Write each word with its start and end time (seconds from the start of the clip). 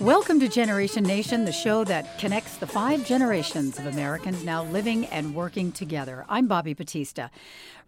Welcome 0.00 0.40
to 0.40 0.48
Generation 0.48 1.04
Nation, 1.04 1.44
the 1.44 1.52
show 1.52 1.84
that 1.84 2.18
connects 2.18 2.56
the 2.56 2.66
five 2.66 3.04
generations 3.06 3.78
of 3.78 3.84
Americans 3.84 4.42
now 4.42 4.64
living 4.64 5.04
and 5.06 5.34
working 5.34 5.72
together. 5.72 6.24
I'm 6.26 6.46
Bobby 6.46 6.72
Batista. 6.72 7.28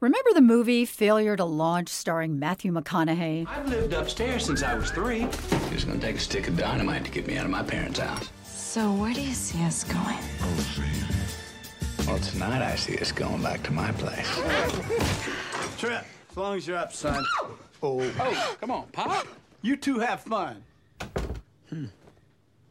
Remember 0.00 0.30
the 0.34 0.42
movie 0.42 0.84
Failure 0.84 1.36
to 1.36 1.44
Launch 1.46 1.88
starring 1.88 2.38
Matthew 2.38 2.70
McConaughey? 2.70 3.46
I've 3.48 3.66
lived 3.66 3.94
upstairs 3.94 4.44
since 4.44 4.62
I 4.62 4.74
was 4.74 4.90
three. 4.90 5.22
It's 5.70 5.84
gonna 5.84 5.98
take 6.00 6.16
a 6.16 6.20
stick 6.20 6.48
of 6.48 6.58
dynamite 6.58 7.06
to 7.06 7.10
get 7.10 7.26
me 7.26 7.38
out 7.38 7.46
of 7.46 7.50
my 7.50 7.62
parents' 7.62 7.98
house. 8.00 8.28
So 8.44 8.92
where 8.92 9.14
do 9.14 9.22
you 9.22 9.32
see 9.32 9.62
us 9.64 9.82
going? 9.84 10.18
Oh, 10.42 10.84
well, 12.06 12.18
tonight 12.18 12.60
I 12.60 12.76
see 12.76 12.98
us 12.98 13.10
going 13.10 13.42
back 13.42 13.62
to 13.62 13.72
my 13.72 13.90
place. 13.92 14.28
Trip, 15.78 16.04
as 16.30 16.36
long 16.36 16.58
as 16.58 16.66
you're 16.66 16.76
up, 16.76 16.92
son. 16.92 17.24
Oh, 17.82 18.02
Oh, 18.20 18.56
come 18.60 18.70
on, 18.70 18.86
Pop. 18.88 19.26
You 19.62 19.76
two 19.76 19.98
have 19.98 20.20
fun. 20.20 20.62
Hmm. 21.70 21.86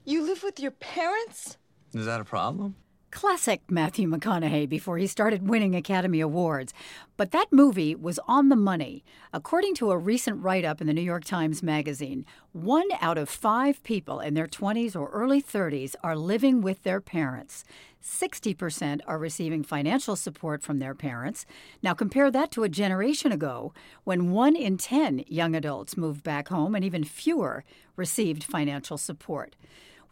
You 0.03 0.25
live 0.25 0.41
with 0.41 0.59
your 0.59 0.71
parents? 0.71 1.57
Is 1.93 2.07
that 2.07 2.19
a 2.19 2.23
problem? 2.23 2.75
Classic 3.11 3.61
Matthew 3.69 4.07
McConaughey 4.07 4.67
before 4.67 4.97
he 4.97 5.05
started 5.05 5.47
winning 5.47 5.75
Academy 5.75 6.21
Awards. 6.21 6.73
But 7.17 7.29
that 7.31 7.51
movie 7.51 7.93
was 7.93 8.19
on 8.27 8.49
the 8.49 8.55
money. 8.55 9.03
According 9.31 9.75
to 9.75 9.91
a 9.91 9.97
recent 9.97 10.41
write 10.41 10.65
up 10.65 10.81
in 10.81 10.87
the 10.87 10.93
New 10.93 11.01
York 11.01 11.23
Times 11.23 11.61
Magazine, 11.61 12.25
one 12.51 12.87
out 12.99 13.19
of 13.19 13.29
five 13.29 13.83
people 13.83 14.19
in 14.19 14.33
their 14.33 14.47
20s 14.47 14.95
or 14.95 15.09
early 15.09 15.39
30s 15.39 15.93
are 16.03 16.15
living 16.15 16.61
with 16.61 16.81
their 16.81 17.01
parents. 17.01 17.63
60% 18.01 19.01
are 19.05 19.19
receiving 19.19 19.61
financial 19.61 20.15
support 20.15 20.63
from 20.63 20.79
their 20.79 20.95
parents. 20.95 21.45
Now, 21.83 21.93
compare 21.93 22.31
that 22.31 22.49
to 22.51 22.63
a 22.63 22.69
generation 22.69 23.31
ago 23.31 23.71
when 24.03 24.31
one 24.31 24.55
in 24.55 24.77
10 24.77 25.25
young 25.27 25.53
adults 25.53 25.95
moved 25.95 26.23
back 26.23 26.47
home 26.47 26.73
and 26.73 26.83
even 26.83 27.03
fewer 27.03 27.63
received 27.95 28.43
financial 28.43 28.97
support. 28.97 29.55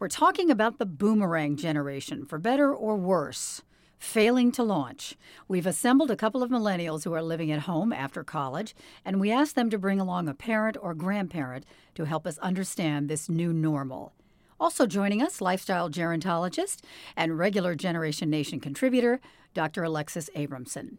We're 0.00 0.08
talking 0.08 0.50
about 0.50 0.78
the 0.78 0.86
boomerang 0.86 1.56
generation, 1.56 2.24
for 2.24 2.38
better 2.38 2.74
or 2.74 2.96
worse, 2.96 3.60
failing 3.98 4.50
to 4.52 4.62
launch. 4.62 5.14
We've 5.46 5.66
assembled 5.66 6.10
a 6.10 6.16
couple 6.16 6.42
of 6.42 6.48
millennials 6.48 7.04
who 7.04 7.12
are 7.12 7.20
living 7.20 7.52
at 7.52 7.60
home 7.60 7.92
after 7.92 8.24
college, 8.24 8.74
and 9.04 9.20
we 9.20 9.30
asked 9.30 9.56
them 9.56 9.68
to 9.68 9.78
bring 9.78 10.00
along 10.00 10.26
a 10.26 10.32
parent 10.32 10.78
or 10.80 10.94
grandparent 10.94 11.66
to 11.96 12.04
help 12.06 12.26
us 12.26 12.38
understand 12.38 13.10
this 13.10 13.28
new 13.28 13.52
normal. 13.52 14.14
Also 14.58 14.86
joining 14.86 15.20
us, 15.20 15.42
lifestyle 15.42 15.90
gerontologist 15.90 16.78
and 17.14 17.38
regular 17.38 17.74
Generation 17.74 18.30
Nation 18.30 18.58
contributor, 18.58 19.20
Dr. 19.52 19.84
Alexis 19.84 20.30
Abramson. 20.34 20.96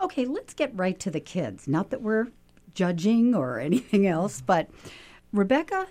Okay, 0.00 0.24
let's 0.24 0.54
get 0.54 0.72
right 0.74 0.98
to 1.00 1.10
the 1.10 1.20
kids. 1.20 1.68
Not 1.68 1.90
that 1.90 2.00
we're 2.00 2.28
judging 2.72 3.34
or 3.34 3.60
anything 3.60 4.06
else, 4.06 4.40
but 4.40 4.70
Rebecca, 5.34 5.88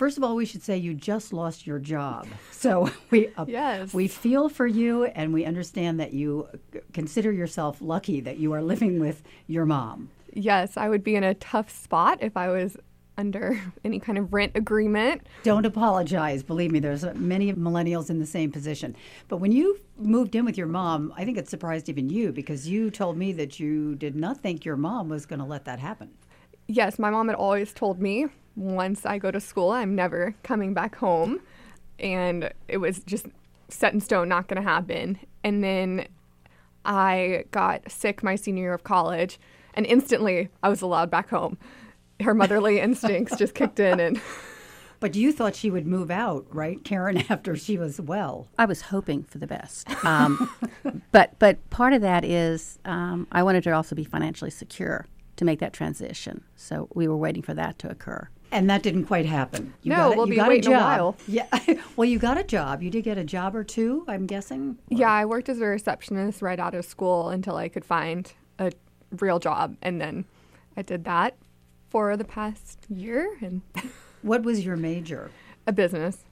first 0.00 0.16
of 0.16 0.24
all, 0.24 0.34
we 0.34 0.46
should 0.46 0.62
say 0.62 0.78
you 0.78 0.94
just 0.94 1.30
lost 1.30 1.66
your 1.66 1.78
job. 1.78 2.26
So 2.52 2.90
we 3.10 3.28
uh, 3.36 3.46
Yes. 3.48 3.94
we 3.94 4.06
feel 4.08 4.48
for 4.48 4.66
you, 4.66 5.04
and 5.04 5.32
we 5.32 5.44
understand 5.46 5.98
that 6.00 6.12
you 6.12 6.48
consider 6.92 7.32
yourself 7.32 7.80
lucky 7.80 8.20
that 8.20 8.38
you 8.38 8.52
are 8.52 8.62
living 8.62 9.00
with 9.00 9.22
your 9.46 9.64
mom. 9.64 10.10
Yes, 10.34 10.76
I 10.76 10.88
would 10.90 11.02
be 11.02 11.14
in 11.16 11.24
a 11.24 11.34
tough 11.34 11.70
spot 11.70 12.18
if 12.20 12.36
I 12.36 12.48
was 12.48 12.76
under 13.16 13.58
any 13.84 13.98
kind 13.98 14.18
of 14.18 14.32
rent 14.34 14.52
agreement. 14.54 15.26
Don't 15.42 15.64
apologize. 15.66 16.42
Believe 16.42 16.70
me, 16.70 16.80
there's 16.80 17.04
many 17.14 17.52
millennials 17.54 18.10
in 18.10 18.18
the 18.18 18.26
same 18.26 18.50
position. 18.52 18.94
But 19.28 19.38
when 19.38 19.52
you 19.52 19.78
moved 19.96 20.34
in 20.34 20.44
with 20.44 20.58
your 20.58 20.66
mom, 20.66 21.12
I 21.16 21.24
think 21.24 21.38
it 21.38 21.48
surprised 21.48 21.88
even 21.88 22.10
you 22.10 22.32
because 22.32 22.68
you 22.68 22.90
told 22.90 23.16
me 23.16 23.32
that 23.40 23.58
you 23.60 23.94
did 23.96 24.16
not 24.16 24.36
think 24.44 24.64
your 24.64 24.76
mom 24.76 25.08
was 25.08 25.24
going 25.26 25.40
to 25.40 25.46
let 25.46 25.64
that 25.64 25.78
happen. 25.78 26.10
Yes, 26.66 26.98
my 26.98 27.10
mom 27.10 27.28
had 27.28 27.36
always 27.36 27.72
told 27.72 28.00
me 28.00 28.26
once 28.56 29.06
I 29.06 29.18
go 29.18 29.30
to 29.30 29.40
school, 29.40 29.70
I'm 29.70 29.94
never 29.94 30.34
coming 30.42 30.74
back 30.74 30.96
home. 30.96 31.40
And 31.98 32.52
it 32.68 32.78
was 32.78 33.00
just 33.00 33.26
set 33.68 33.92
in 33.92 34.00
stone, 34.00 34.28
not 34.28 34.48
going 34.48 34.62
to 34.62 34.68
happen. 34.68 35.18
And 35.44 35.62
then 35.62 36.06
I 36.84 37.44
got 37.50 37.90
sick 37.90 38.22
my 38.22 38.36
senior 38.36 38.62
year 38.62 38.74
of 38.74 38.84
college, 38.84 39.38
and 39.74 39.86
instantly 39.86 40.48
I 40.62 40.68
was 40.68 40.82
allowed 40.82 41.10
back 41.10 41.30
home. 41.30 41.58
Her 42.20 42.34
motherly 42.34 42.80
instincts 42.80 43.36
just 43.36 43.54
kicked 43.54 43.80
in, 43.80 44.00
and 44.00 44.20
But 45.00 45.14
you 45.14 45.32
thought 45.32 45.56
she 45.56 45.70
would 45.70 45.86
move 45.86 46.10
out, 46.10 46.46
right, 46.50 46.82
Karen, 46.84 47.16
after 47.30 47.56
she 47.56 47.78
was 47.78 48.00
well. 48.00 48.48
I 48.58 48.66
was 48.66 48.82
hoping 48.82 49.24
for 49.24 49.38
the 49.38 49.46
best. 49.46 49.88
Um, 50.04 50.50
but 51.12 51.38
but 51.38 51.68
part 51.70 51.94
of 51.94 52.02
that 52.02 52.24
is 52.24 52.78
um, 52.84 53.26
I 53.32 53.42
wanted 53.42 53.64
to 53.64 53.70
also 53.72 53.94
be 53.94 54.04
financially 54.04 54.50
secure 54.50 55.06
to 55.36 55.44
make 55.46 55.58
that 55.60 55.72
transition. 55.72 56.44
So 56.54 56.88
we 56.94 57.08
were 57.08 57.16
waiting 57.16 57.42
for 57.42 57.54
that 57.54 57.78
to 57.80 57.90
occur. 57.90 58.28
And 58.52 58.68
that 58.68 58.82
didn't 58.82 59.04
quite 59.04 59.26
happen. 59.26 59.74
You 59.82 59.90
No, 59.90 59.96
got 59.96 60.12
a- 60.12 60.16
we'll 60.16 60.26
you 60.26 60.30
be 60.32 60.36
got 60.36 60.48
waiting 60.48 60.72
a 60.72 60.76
job. 60.76 60.82
while. 60.82 61.16
Yeah. 61.28 61.46
well, 61.96 62.04
you 62.04 62.18
got 62.18 62.36
a 62.38 62.42
job. 62.44 62.82
You 62.82 62.90
did 62.90 63.04
get 63.04 63.16
a 63.18 63.24
job 63.24 63.54
or 63.54 63.62
two, 63.64 64.04
I'm 64.08 64.26
guessing. 64.26 64.78
Yeah, 64.88 65.10
I 65.10 65.24
worked 65.24 65.48
as 65.48 65.60
a 65.60 65.66
receptionist 65.66 66.42
right 66.42 66.58
out 66.58 66.74
of 66.74 66.84
school 66.84 67.28
until 67.28 67.56
I 67.56 67.68
could 67.68 67.84
find 67.84 68.32
a 68.58 68.72
real 69.18 69.38
job. 69.38 69.76
And 69.82 70.00
then 70.00 70.24
I 70.76 70.82
did 70.82 71.04
that 71.04 71.36
for 71.90 72.16
the 72.16 72.24
past 72.24 72.78
year 72.88 73.36
and 73.40 73.62
What 74.22 74.42
was 74.42 74.64
your 74.64 74.76
major? 74.76 75.30
a 75.66 75.72
business. 75.72 76.24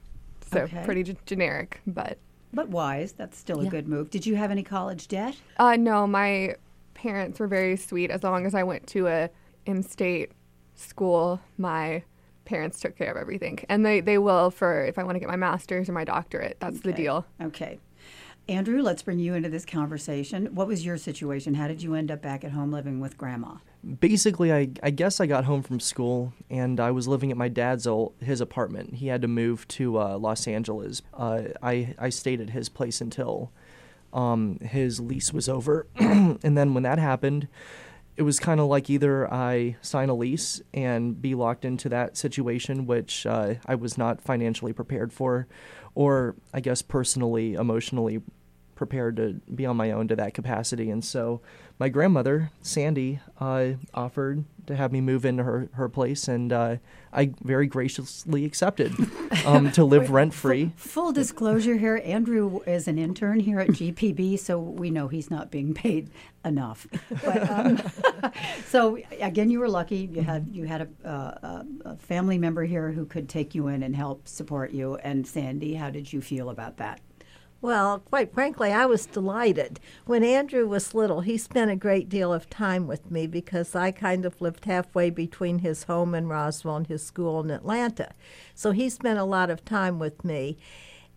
So 0.51 0.61
Okay. 0.61 0.81
pretty 0.83 1.03
g- 1.03 1.17
generic. 1.25 1.79
But 1.87 2.17
But 2.53 2.67
wise. 2.69 3.13
That's 3.13 3.37
still 3.37 3.61
a 3.61 3.63
Yeah. 3.65 3.69
good 3.69 3.87
move. 3.87 4.09
Did 4.09 4.25
you 4.25 4.35
have 4.35 4.51
any 4.51 4.63
college 4.63 5.07
debt? 5.07 5.35
uh, 5.57 5.75
no, 5.77 6.05
my 6.07 6.55
parents 6.95 7.39
were 7.39 7.47
very 7.47 7.77
sweet. 7.77 8.11
As 8.11 8.23
long 8.23 8.45
as 8.45 8.53
I 8.53 8.63
went 8.63 8.87
to 8.87 9.07
a 9.07 9.29
in-state 9.65 10.31
school, 10.75 11.39
my 11.57 12.03
parents 12.49 12.79
took 12.79 12.97
care 12.97 13.11
of 13.11 13.17
everything. 13.17 13.59
And 13.69 13.85
they, 13.85 14.01
they 14.01 14.17
will 14.17 14.49
for 14.49 14.83
if 14.83 14.97
I 14.97 15.03
want 15.03 15.15
to 15.15 15.19
get 15.19 15.29
my 15.29 15.35
master's 15.35 15.87
or 15.87 15.93
my 15.93 16.03
doctorate. 16.03 16.57
That's 16.59 16.81
the 16.81 16.91
deal. 16.91 17.25
Okay. 17.41 17.79
Andrew, 18.47 18.81
let's 18.81 19.03
bring 19.03 19.19
you 19.19 19.35
into 19.35 19.47
this 19.47 19.63
conversation. 19.63 20.47
What 20.55 20.67
was 20.67 20.83
your 20.83 20.97
situation? 20.97 21.53
How 21.53 21.67
did 21.67 21.83
you 21.83 21.93
end 21.93 22.09
up 22.09 22.23
back 22.23 22.43
at 22.43 22.51
home 22.51 22.71
living 22.71 22.99
with 22.99 23.17
grandma? 23.17 23.57
basically 23.99 24.51
I, 24.51 24.71
I 24.83 24.89
guess 24.89 25.21
i 25.21 25.25
got 25.25 25.45
home 25.45 25.63
from 25.63 25.79
school 25.79 26.33
and 26.49 26.81
i 26.81 26.91
was 26.91 27.07
living 27.07 27.31
at 27.31 27.37
my 27.37 27.47
dad's 27.47 27.87
old 27.87 28.13
his 28.19 28.41
apartment 28.41 28.95
he 28.95 29.07
had 29.07 29.21
to 29.21 29.29
move 29.29 29.65
to 29.69 29.97
uh, 29.97 30.17
los 30.17 30.47
angeles 30.47 31.01
uh, 31.13 31.43
I, 31.63 31.95
I 31.97 32.09
stayed 32.09 32.41
at 32.41 32.49
his 32.49 32.67
place 32.67 32.99
until 32.99 33.53
um, 34.11 34.59
his 34.59 34.99
lease 34.99 35.31
was 35.31 35.47
over 35.47 35.87
and 35.95 36.57
then 36.57 36.73
when 36.73 36.83
that 36.83 36.99
happened 36.99 37.47
it 38.19 38.23
was 38.23 38.37
kind 38.37 38.59
of 38.59 38.67
like 38.67 38.89
either 38.89 39.33
i 39.33 39.77
sign 39.81 40.09
a 40.09 40.13
lease 40.13 40.61
and 40.73 41.21
be 41.21 41.33
locked 41.33 41.63
into 41.63 41.87
that 41.87 42.17
situation 42.17 42.85
which 42.85 43.25
uh, 43.25 43.53
i 43.65 43.73
was 43.73 43.97
not 43.97 44.21
financially 44.21 44.73
prepared 44.73 45.13
for 45.13 45.47
or 45.95 46.35
i 46.53 46.59
guess 46.59 46.81
personally 46.81 47.53
emotionally 47.53 48.21
prepared 48.79 49.17
to 49.17 49.33
be 49.53 49.65
on 49.65 49.75
my 49.75 49.91
own 49.91 50.07
to 50.07 50.15
that 50.15 50.33
capacity. 50.33 50.89
And 50.89 51.03
so 51.03 51.41
my 51.79 51.87
grandmother, 51.87 52.51
Sandy, 52.61 53.21
uh, 53.39 53.71
offered 53.93 54.43
to 54.67 54.75
have 54.75 54.91
me 54.91 54.99
move 54.99 55.23
into 55.23 55.43
her, 55.43 55.69
her 55.73 55.87
place, 55.87 56.27
and 56.27 56.51
uh, 56.51 56.75
I 57.13 57.31
very 57.41 57.67
graciously 57.67 58.43
accepted 58.43 58.93
um, 59.45 59.71
to 59.71 59.85
live 59.85 60.11
rent 60.11 60.33
free. 60.33 60.73
Full 60.75 61.13
disclosure 61.13 61.77
here 61.77 62.01
Andrew 62.03 62.59
is 62.67 62.89
an 62.89 62.99
intern 62.99 63.39
here 63.39 63.61
at 63.61 63.69
GPB, 63.69 64.37
so 64.37 64.59
we 64.59 64.91
know 64.91 65.07
he's 65.07 65.31
not 65.31 65.51
being 65.51 65.73
paid 65.73 66.09
enough. 66.43 66.85
But, 67.23 67.49
um, 67.49 67.81
so, 68.67 68.97
again, 69.19 69.49
you 69.49 69.59
were 69.59 69.69
lucky. 69.69 70.09
You 70.13 70.21
had, 70.21 70.49
you 70.49 70.65
had 70.65 70.81
a, 70.81 71.07
uh, 71.07 71.63
a 71.85 71.95
family 71.97 72.37
member 72.37 72.65
here 72.65 72.91
who 72.91 73.05
could 73.05 73.29
take 73.29 73.55
you 73.55 73.67
in 73.69 73.83
and 73.83 73.95
help 73.95 74.27
support 74.27 74.71
you. 74.71 74.97
And 74.97 75.25
Sandy, 75.25 75.75
how 75.75 75.89
did 75.89 76.11
you 76.11 76.21
feel 76.21 76.49
about 76.49 76.77
that? 76.77 76.99
Well, 77.61 77.99
quite 77.99 78.33
frankly, 78.33 78.71
I 78.71 78.85
was 78.85 79.05
delighted. 79.05 79.81
When 80.05 80.23
Andrew 80.23 80.65
was 80.65 80.93
little, 80.93 81.21
he 81.21 81.37
spent 81.37 81.69
a 81.69 81.75
great 81.75 82.07
deal 82.07 82.33
of 82.33 82.49
time 82.49 82.87
with 82.87 83.11
me 83.11 83.27
because 83.27 83.75
I 83.75 83.91
kind 83.91 84.25
of 84.25 84.39
lived 84.39 84.63
halfway 84.63 85.09
between 85.09 85.59
his 85.59 85.83
home 85.83 86.15
in 86.15 86.27
Roswell 86.29 86.77
and 86.77 86.87
his 86.87 87.05
school 87.05 87.41
in 87.41 87.51
Atlanta. 87.51 88.13
So 88.55 88.71
he 88.71 88.89
spent 88.89 89.19
a 89.19 89.25
lot 89.25 89.49
of 89.49 89.65
time 89.65 89.99
with 89.99 90.23
me. 90.23 90.57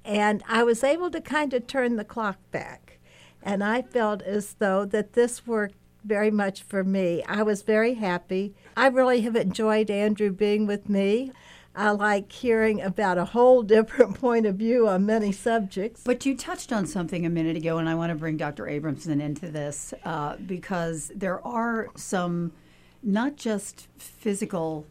And 0.05 0.43
I 0.49 0.65
was 0.65 0.83
able 0.83 1.13
to 1.13 1.21
kind 1.21 1.55
of 1.55 1.69
turn 1.69 1.95
the 1.95 2.05
clock 2.05 2.39
back. 2.51 2.99
And 3.41 3.63
I 3.63 3.83
felt 3.83 4.21
as 4.23 4.55
though 4.55 4.85
that 4.87 5.13
this 5.13 5.47
worked 5.47 5.77
very 6.05 6.33
much 6.33 6.65
for 6.65 6.83
me. 6.83 7.23
I 7.29 7.45
was 7.45 7.63
very 7.63 7.95
happy. 7.95 8.55
I 8.77 8.89
really 8.89 9.21
have 9.21 9.37
enjoyed 9.37 9.91
Andrew 9.91 10.33
being 10.33 10.67
with 10.67 10.89
me. 10.89 11.31
I 11.75 11.91
like 11.93 12.31
hearing 12.31 12.83
about 12.83 13.19
a 13.19 13.25
whole 13.25 13.63
different 13.63 14.15
point 14.21 14.47
of 14.47 14.57
view 14.57 14.89
on 14.89 15.07
many 15.07 15.33
subjects. 15.33 16.03
But 16.05 16.27
you 16.27 16.37
touched 16.37 16.73
on 16.73 16.87
something 16.87 17.25
a 17.25 17.31
minute 17.31 17.57
ago, 17.57 17.79
and 17.79 17.89
I 17.89 17.95
want 17.95 18.11
to 18.11 18.15
bring 18.17 18.37
Dr. 18.37 18.65
Abramson 18.67 19.21
into 19.21 19.51
this 19.51 19.95
uh, 20.05 20.37
because 20.37 21.11
there 21.15 21.45
are 21.47 21.89
some 21.97 22.53
not 23.03 23.37
just 23.37 23.89
physical 23.99 24.87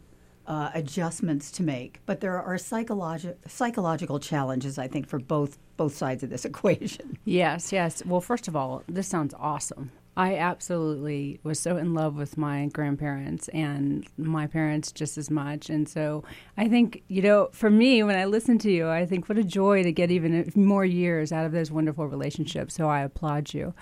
uh, 0.47 0.71
adjustments 0.73 1.51
to 1.51 1.63
make, 1.63 1.99
but 2.05 2.19
there 2.19 2.41
are 2.41 2.55
psychologi- 2.55 3.35
psychological 3.47 4.19
challenges, 4.19 4.77
I 4.77 4.87
think, 4.87 5.07
for 5.07 5.19
both 5.19 5.57
both 5.77 5.95
sides 5.95 6.23
of 6.23 6.29
this 6.29 6.45
equation. 6.51 7.17
Yes, 7.25 7.71
yes. 7.71 8.03
Well, 8.05 8.21
first 8.21 8.47
of 8.47 8.55
all, 8.55 8.83
this 8.87 9.07
sounds 9.07 9.33
awesome. 9.39 9.91
I 10.17 10.35
absolutely 10.35 11.39
was 11.41 11.57
so 11.57 11.77
in 11.77 11.93
love 11.93 12.17
with 12.17 12.37
my 12.37 12.67
grandparents 12.67 13.47
and 13.49 14.05
my 14.17 14.45
parents 14.45 14.91
just 14.91 15.17
as 15.17 15.29
much. 15.29 15.69
And 15.69 15.87
so 15.87 16.25
I 16.57 16.67
think, 16.67 17.03
you 17.07 17.21
know, 17.21 17.49
for 17.53 17.69
me, 17.69 18.03
when 18.03 18.17
I 18.17 18.25
listen 18.25 18.57
to 18.59 18.71
you, 18.71 18.89
I 18.89 19.05
think 19.05 19.29
what 19.29 19.37
a 19.37 19.43
joy 19.43 19.83
to 19.83 19.91
get 19.91 20.11
even 20.11 20.51
more 20.53 20.83
years 20.83 21.31
out 21.31 21.45
of 21.45 21.53
those 21.53 21.71
wonderful 21.71 22.07
relationships. 22.07 22.73
So 22.73 22.89
I 22.89 23.01
applaud 23.01 23.53
you. 23.53 23.73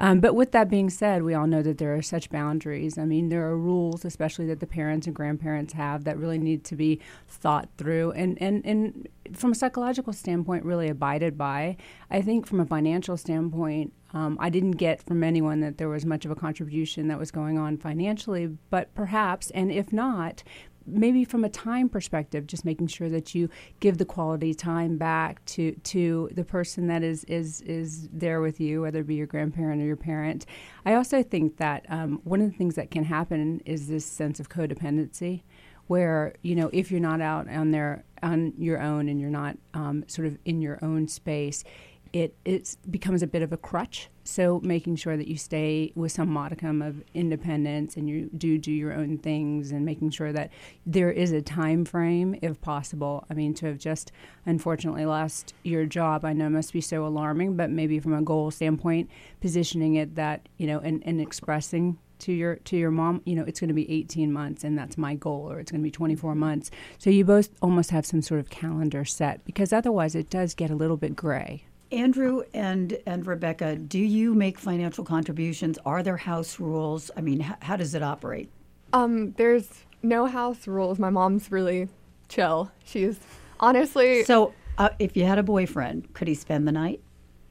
Um, 0.00 0.18
but 0.18 0.34
with 0.34 0.50
that 0.52 0.68
being 0.68 0.90
said, 0.90 1.22
we 1.22 1.34
all 1.34 1.46
know 1.46 1.62
that 1.62 1.78
there 1.78 1.94
are 1.94 2.02
such 2.02 2.30
boundaries. 2.30 2.98
I 2.98 3.04
mean, 3.04 3.28
there 3.28 3.46
are 3.46 3.56
rules, 3.56 4.04
especially 4.04 4.46
that 4.46 4.58
the 4.58 4.66
parents 4.66 5.06
and 5.06 5.14
grandparents 5.14 5.74
have, 5.74 6.02
that 6.02 6.18
really 6.18 6.38
need 6.38 6.64
to 6.64 6.74
be 6.74 7.00
thought 7.28 7.68
through 7.78 8.10
and, 8.12 8.36
and, 8.42 8.66
and 8.66 9.08
from 9.34 9.52
a 9.52 9.54
psychological 9.54 10.12
standpoint, 10.12 10.64
really 10.64 10.88
abided 10.88 11.38
by. 11.38 11.76
I 12.10 12.20
think 12.20 12.46
from 12.46 12.60
a 12.60 12.66
financial 12.66 13.16
standpoint, 13.16 13.92
um, 14.12 14.36
I 14.40 14.50
didn't 14.50 14.72
get 14.72 15.02
from 15.02 15.22
anyone 15.22 15.60
that 15.60 15.78
there 15.78 15.88
was 15.88 16.06
much 16.06 16.24
of 16.24 16.30
a 16.30 16.36
contribution 16.36 17.08
that 17.08 17.18
was 17.18 17.30
going 17.30 17.58
on 17.58 17.76
financially, 17.76 18.46
but 18.70 18.94
perhaps, 18.94 19.50
and 19.50 19.70
if 19.70 19.92
not, 19.92 20.42
maybe 20.86 21.24
from 21.24 21.44
a 21.44 21.48
time 21.48 21.88
perspective, 21.88 22.46
just 22.46 22.64
making 22.64 22.86
sure 22.86 23.08
that 23.08 23.34
you 23.34 23.48
give 23.80 23.98
the 23.98 24.04
quality 24.04 24.54
time 24.54 24.96
back 24.96 25.44
to 25.44 25.72
to 25.72 26.30
the 26.32 26.44
person 26.44 26.86
that 26.86 27.02
is 27.02 27.24
is 27.24 27.60
is 27.62 28.08
there 28.12 28.40
with 28.40 28.60
you, 28.60 28.82
whether 28.82 29.00
it 29.00 29.06
be 29.06 29.16
your 29.16 29.26
grandparent 29.26 29.82
or 29.82 29.84
your 29.84 29.96
parent. 29.96 30.46
I 30.84 30.94
also 30.94 31.22
think 31.22 31.56
that 31.58 31.84
um, 31.88 32.20
one 32.24 32.40
of 32.40 32.50
the 32.50 32.56
things 32.56 32.76
that 32.76 32.90
can 32.90 33.04
happen 33.04 33.60
is 33.66 33.88
this 33.88 34.06
sense 34.06 34.40
of 34.40 34.48
codependency, 34.48 35.42
where 35.88 36.34
you 36.42 36.54
know 36.54 36.70
if 36.72 36.90
you're 36.90 37.00
not 37.00 37.20
out 37.20 37.48
on 37.48 37.72
there 37.72 38.04
on 38.22 38.52
your 38.58 38.80
own 38.80 39.08
and 39.08 39.20
you're 39.20 39.30
not 39.30 39.56
um, 39.74 40.04
sort 40.06 40.26
of 40.26 40.38
in 40.44 40.60
your 40.60 40.78
own 40.82 41.08
space 41.08 41.64
it 42.12 42.34
it 42.44 42.76
becomes 42.90 43.22
a 43.22 43.26
bit 43.26 43.42
of 43.42 43.52
a 43.52 43.56
crutch. 43.56 44.08
So 44.24 44.60
making 44.62 44.96
sure 44.96 45.16
that 45.16 45.28
you 45.28 45.36
stay 45.36 45.92
with 45.94 46.12
some 46.12 46.28
modicum 46.28 46.82
of 46.82 47.02
independence 47.14 47.96
and 47.96 48.08
you 48.08 48.30
do 48.36 48.58
do 48.58 48.72
your 48.72 48.92
own 48.92 49.18
things 49.18 49.70
and 49.70 49.84
making 49.84 50.10
sure 50.10 50.32
that 50.32 50.50
there 50.84 51.10
is 51.10 51.32
a 51.32 51.42
time 51.42 51.84
frame 51.84 52.36
if 52.42 52.60
possible. 52.60 53.24
I 53.30 53.34
mean, 53.34 53.54
to 53.54 53.66
have 53.66 53.78
just 53.78 54.12
unfortunately 54.46 55.04
lost 55.04 55.54
your 55.62 55.84
job, 55.84 56.24
I 56.24 56.32
know 56.32 56.48
must 56.48 56.72
be 56.72 56.80
so 56.80 57.06
alarming, 57.06 57.56
but 57.56 57.70
maybe 57.70 58.00
from 58.00 58.14
a 58.14 58.22
goal 58.22 58.50
standpoint, 58.50 59.10
positioning 59.40 59.96
it 59.96 60.14
that 60.14 60.48
you 60.56 60.66
know 60.66 60.78
and, 60.80 61.02
and 61.04 61.20
expressing 61.20 61.98
to 62.20 62.32
your 62.32 62.56
to 62.56 62.76
your 62.76 62.90
mom 62.90 63.22
you 63.24 63.34
know 63.34 63.44
it's 63.44 63.60
going 63.60 63.68
to 63.68 63.74
be 63.74 63.90
18 63.90 64.32
months 64.32 64.64
and 64.64 64.76
that's 64.76 64.96
my 64.96 65.14
goal 65.14 65.50
or 65.50 65.60
it's 65.60 65.70
going 65.70 65.80
to 65.80 65.84
be 65.84 65.90
24 65.90 66.34
months 66.34 66.70
so 66.98 67.10
you 67.10 67.24
both 67.24 67.50
almost 67.60 67.90
have 67.90 68.06
some 68.06 68.22
sort 68.22 68.40
of 68.40 68.50
calendar 68.50 69.04
set 69.04 69.44
because 69.44 69.72
otherwise 69.72 70.14
it 70.14 70.30
does 70.30 70.54
get 70.54 70.70
a 70.70 70.74
little 70.74 70.96
bit 70.96 71.14
gray 71.14 71.64
Andrew 71.92 72.42
and 72.52 72.98
and 73.06 73.24
Rebecca, 73.26 73.76
do 73.76 74.00
you 74.00 74.34
make 74.34 74.58
financial 74.58 75.04
contributions? 75.04 75.78
Are 75.86 76.02
there 76.02 76.16
house 76.16 76.58
rules? 76.58 77.12
I 77.16 77.20
mean, 77.20 77.42
h- 77.42 77.52
how 77.60 77.76
does 77.76 77.94
it 77.94 78.02
operate? 78.02 78.50
Um, 78.92 79.32
there's 79.32 79.68
no 80.02 80.26
house 80.26 80.66
rules. 80.66 80.98
My 80.98 81.10
mom's 81.10 81.52
really 81.52 81.88
chill. 82.28 82.72
She's 82.84 83.20
honestly. 83.60 84.24
So, 84.24 84.52
uh, 84.78 84.90
if 84.98 85.16
you 85.16 85.24
had 85.24 85.38
a 85.38 85.42
boyfriend, 85.42 86.12
could 86.12 86.26
he 86.28 86.34
spend 86.34 86.66
the 86.66 86.72
night? 86.72 87.00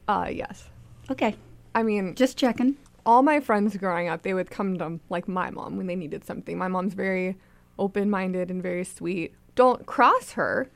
Uh, 0.07 0.29
yes. 0.31 0.69
Okay. 1.09 1.35
I 1.73 1.83
mean, 1.83 2.15
just 2.15 2.38
checking. 2.38 2.75
All 3.06 3.22
my 3.22 3.40
friends 3.40 3.78
growing 3.78 4.07
up, 4.10 4.24
they 4.24 4.34
would 4.34 4.50
come 4.50 4.78
to 4.80 5.00
like 5.10 5.28
my 5.28 5.50
mom 5.52 5.78
when 5.78 5.88
they 5.88 5.96
needed 5.96 6.25
something. 6.25 6.57
My 6.57 6.68
mom's 6.68 6.94
very 6.94 7.38
open-minded 7.78 8.50
and 8.50 8.62
very 8.63 8.84
sweet. 8.84 9.34
Don't 9.56 9.86
cross 9.86 10.31
her, 10.34 10.69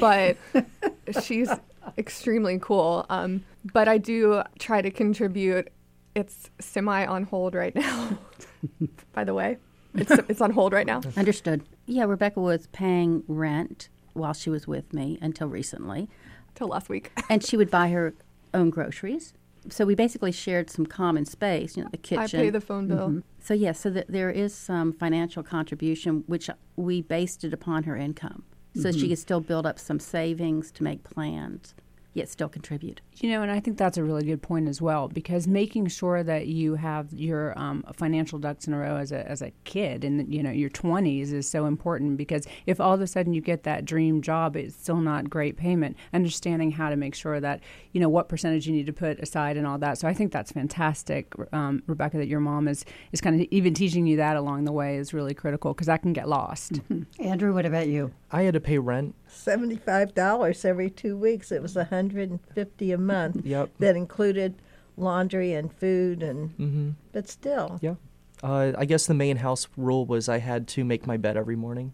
but 0.00 0.36
she's 1.22 1.50
extremely 1.96 2.58
cool. 2.60 3.06
Um, 3.10 3.44
but 3.72 3.86
I 3.88 3.98
do 3.98 4.42
try 4.58 4.82
to 4.82 4.90
contribute. 4.90 5.70
It's 6.14 6.50
semi 6.58 7.04
on 7.06 7.24
hold 7.24 7.54
right 7.54 7.74
now. 7.74 8.18
By 9.12 9.24
the 9.24 9.34
way, 9.34 9.58
it's 9.94 10.10
it's 10.28 10.40
on 10.40 10.50
hold 10.50 10.72
right 10.72 10.86
now. 10.86 11.02
Understood. 11.16 11.62
Yeah, 11.86 12.04
Rebecca 12.04 12.40
was 12.40 12.66
paying 12.68 13.22
rent 13.28 13.88
while 14.14 14.32
she 14.32 14.50
was 14.50 14.66
with 14.66 14.92
me 14.92 15.18
until 15.20 15.48
recently. 15.48 16.08
Till 16.54 16.68
last 16.68 16.88
week. 16.88 17.12
and 17.28 17.44
she 17.44 17.56
would 17.56 17.70
buy 17.70 17.90
her 17.90 18.14
own 18.52 18.70
groceries. 18.70 19.34
So 19.70 19.84
we 19.84 19.94
basically 19.94 20.32
shared 20.32 20.70
some 20.70 20.86
common 20.86 21.24
space, 21.24 21.76
you 21.76 21.82
know, 21.82 21.90
the 21.90 21.98
kitchen. 21.98 22.40
I 22.40 22.44
pay 22.44 22.50
the 22.50 22.60
phone 22.60 22.88
bill. 22.88 23.08
Mm-hmm. 23.08 23.20
So 23.40 23.54
yes, 23.54 23.62
yeah, 23.62 23.72
so 23.72 23.90
that 23.90 24.06
there 24.08 24.30
is 24.30 24.54
some 24.54 24.92
financial 24.92 25.42
contribution, 25.42 26.24
which 26.26 26.50
we 26.76 27.02
based 27.02 27.44
it 27.44 27.52
upon 27.52 27.84
her 27.84 27.96
income, 27.96 28.44
so 28.74 28.88
mm-hmm. 28.88 28.98
she 28.98 29.08
could 29.08 29.18
still 29.18 29.40
build 29.40 29.66
up 29.66 29.78
some 29.78 29.98
savings 29.98 30.70
to 30.72 30.82
make 30.82 31.04
plans 31.04 31.74
yet 32.14 32.28
still 32.28 32.48
contribute. 32.48 33.00
You 33.16 33.30
know, 33.30 33.42
and 33.42 33.50
I 33.50 33.60
think 33.60 33.78
that's 33.78 33.96
a 33.96 34.04
really 34.04 34.24
good 34.24 34.42
point 34.42 34.68
as 34.68 34.80
well 34.80 35.08
because 35.08 35.46
making 35.46 35.88
sure 35.88 36.22
that 36.22 36.46
you 36.46 36.74
have 36.74 37.12
your 37.12 37.58
um, 37.58 37.84
financial 37.94 38.38
ducks 38.38 38.66
in 38.66 38.74
a 38.74 38.78
row 38.78 38.96
as 38.96 39.12
a, 39.12 39.28
as 39.28 39.42
a 39.42 39.52
kid 39.64 40.04
in 40.04 40.30
you 40.30 40.42
know 40.42 40.50
your 40.50 40.70
20s 40.70 41.32
is 41.32 41.48
so 41.48 41.66
important 41.66 42.16
because 42.16 42.46
if 42.66 42.80
all 42.80 42.94
of 42.94 43.00
a 43.00 43.06
sudden 43.06 43.34
you 43.34 43.40
get 43.40 43.62
that 43.64 43.84
dream 43.84 44.22
job, 44.22 44.56
it's 44.56 44.76
still 44.76 44.96
not 44.96 45.28
great 45.28 45.56
payment. 45.56 45.96
Understanding 46.12 46.70
how 46.72 46.90
to 46.90 46.96
make 46.96 47.14
sure 47.14 47.40
that 47.40 47.60
you 47.92 48.00
know 48.00 48.08
what 48.08 48.28
percentage 48.28 48.66
you 48.66 48.72
need 48.72 48.86
to 48.86 48.92
put 48.92 49.18
aside 49.20 49.56
and 49.56 49.66
all 49.66 49.78
that. 49.78 49.98
So 49.98 50.08
I 50.08 50.14
think 50.14 50.32
that's 50.32 50.52
fantastic, 50.52 51.32
um, 51.52 51.82
Rebecca, 51.86 52.18
that 52.18 52.28
your 52.28 52.40
mom 52.40 52.68
is 52.68 52.84
is 53.12 53.20
kind 53.20 53.40
of 53.40 53.46
even 53.50 53.74
teaching 53.74 54.06
you 54.06 54.16
that 54.16 54.36
along 54.36 54.64
the 54.64 54.72
way 54.72 54.96
is 54.96 55.12
really 55.12 55.34
critical 55.34 55.74
because 55.74 55.86
that 55.86 56.02
can 56.02 56.12
get 56.12 56.28
lost. 56.28 56.74
Mm-hmm. 56.74 57.22
Andrew, 57.22 57.52
what 57.52 57.66
about 57.66 57.88
you? 57.88 58.12
I 58.30 58.42
had 58.42 58.54
to 58.54 58.60
pay 58.60 58.78
rent. 58.78 59.14
Seventy-five 59.26 60.14
dollars 60.14 60.64
every 60.64 60.90
two 60.90 61.16
weeks. 61.16 61.52
It 61.52 61.62
was 61.62 61.76
a 61.76 61.84
hundred 61.84 61.97
and 61.98 62.40
fifty 62.54 62.92
a 62.92 62.98
month. 62.98 63.40
Yep. 63.44 63.70
That 63.78 63.96
included 63.96 64.54
laundry 64.96 65.52
and 65.52 65.72
food 65.72 66.22
and. 66.22 66.50
Mm-hmm. 66.58 66.90
But 67.12 67.28
still. 67.28 67.78
Yeah. 67.80 67.94
Uh, 68.42 68.72
I 68.78 68.84
guess 68.84 69.06
the 69.06 69.14
main 69.14 69.36
house 69.38 69.66
rule 69.76 70.06
was 70.06 70.28
I 70.28 70.38
had 70.38 70.68
to 70.68 70.84
make 70.84 71.06
my 71.06 71.16
bed 71.16 71.36
every 71.36 71.56
morning, 71.56 71.92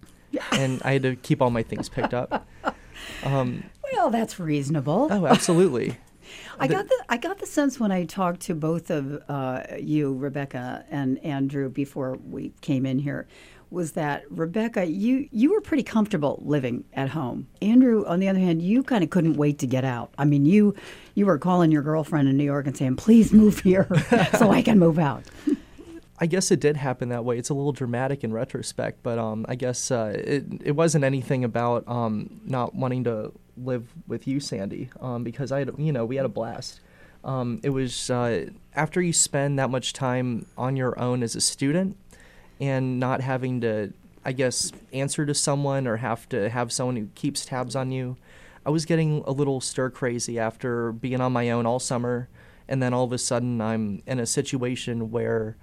and 0.53 0.83
I 0.85 0.93
had 0.93 1.03
to 1.03 1.17
keep 1.17 1.41
all 1.41 1.51
my 1.51 1.63
things 1.63 1.89
picked 1.89 2.15
up. 2.15 2.47
Um, 3.25 3.65
well, 3.93 4.09
that's 4.11 4.39
reasonable. 4.39 5.09
Oh, 5.11 5.27
absolutely. 5.27 5.97
I 6.59 6.67
got 6.67 6.89
the 6.89 7.05
I 7.09 7.17
got 7.17 7.39
the 7.39 7.47
sense 7.47 7.81
when 7.81 7.93
I 7.93 8.05
talked 8.05 8.41
to 8.43 8.55
both 8.55 8.91
of 8.91 9.23
uh, 9.29 9.63
you, 9.79 10.15
Rebecca 10.15 10.85
and 10.91 11.19
Andrew, 11.25 11.69
before 11.69 12.19
we 12.25 12.53
came 12.61 12.87
in 12.87 12.99
here, 12.99 13.27
was 13.71 13.93
that 13.93 14.25
Rebecca, 14.31 14.85
you 14.87 15.29
you 15.33 15.53
were 15.53 15.61
pretty 15.61 15.83
comfortable 15.83 16.41
living 16.45 16.85
at 16.95 17.11
home. 17.11 17.49
Andrew, 17.61 18.05
on 18.07 18.21
the 18.21 18.29
other 18.29 18.39
hand, 18.39 18.63
you 18.63 18.83
kind 18.83 19.05
of 19.05 19.11
couldn't 19.11 19.37
wait 19.37 19.59
to 19.59 19.67
get 19.67 19.85
out. 19.85 20.15
I 20.17 20.25
mean, 20.25 20.47
you 20.47 20.75
you 21.15 21.27
were 21.27 21.39
calling 21.39 21.71
your 21.71 21.83
girlfriend 21.83 22.29
in 22.29 22.37
New 22.37 22.45
York 22.45 22.67
and 22.67 22.77
saying, 22.77 22.97
"Please 22.97 23.33
move 23.33 23.59
here 23.61 23.89
so 24.39 24.51
I 24.51 24.63
can 24.63 24.79
move 24.79 24.99
out." 24.99 25.25
I 26.19 26.27
guess 26.27 26.53
it 26.53 26.61
did 26.61 26.77
happen 26.77 27.09
that 27.09 27.25
way. 27.25 27.39
It's 27.39 27.51
a 27.51 27.55
little 27.55 27.73
dramatic 27.73 28.23
in 28.23 28.33
retrospect, 28.33 29.03
but 29.03 29.19
um, 29.19 29.45
I 29.49 29.57
guess 29.57 29.91
uh, 29.91 30.15
it 30.17 30.45
it 30.63 30.73
wasn't 30.73 31.05
anything 31.05 31.45
about 31.45 31.87
um, 31.89 32.41
not 32.45 32.75
wanting 32.75 33.05
to 33.05 33.33
live 33.57 33.89
with 34.07 34.27
you, 34.27 34.41
Sandy, 34.41 34.91
um, 35.01 35.25
because 35.25 35.53
I 35.53 35.61
had 35.61 35.73
you 35.79 35.93
know 35.93 36.05
we 36.05 36.17
had 36.17 36.27
a 36.27 36.31
blast. 36.31 36.81
Um, 37.25 37.61
it 37.63 37.71
was 37.71 38.11
uh, 38.11 38.51
after 38.75 39.01
you 39.01 39.13
spend 39.13 39.59
that 39.59 39.71
much 39.71 39.93
time 39.93 40.47
on 40.59 40.77
your 40.77 40.99
own 40.99 41.23
as 41.23 41.35
a 41.35 41.41
student 41.41 41.97
and 42.61 43.01
not 43.01 43.23
having 43.23 43.63
to, 43.63 43.93
I 44.25 44.33
guess, 44.33 44.71
answer 44.93 45.25
to 45.25 45.35
someone 45.35 45.87
or 45.87 45.97
have 45.97 46.29
to 46.29 46.51
have 46.51 46.71
someone 46.71 46.97
who 46.97 47.09
keeps 47.15 47.47
tabs 47.47 47.75
on 47.75 47.91
you. 47.91 48.17
I 48.67 48.71
was 48.71 48.85
getting 48.85 49.23
a 49.27 49.33
little 49.33 49.61
stir 49.61 49.91
crazy 49.91 50.39
after 50.39 50.93
being 50.93 51.21
on 51.21 51.33
my 51.33 51.51
own 51.51 51.67
all 51.67 51.81
summer, 51.81 52.29
and 52.69 52.83
then 52.83 52.95
all 52.95 53.05
of 53.05 53.13
a 53.13 53.19
sudden 53.19 53.61
I'm 53.61 54.03
in 54.07 54.19
a 54.19 54.27
situation 54.27 55.11
where 55.11 55.57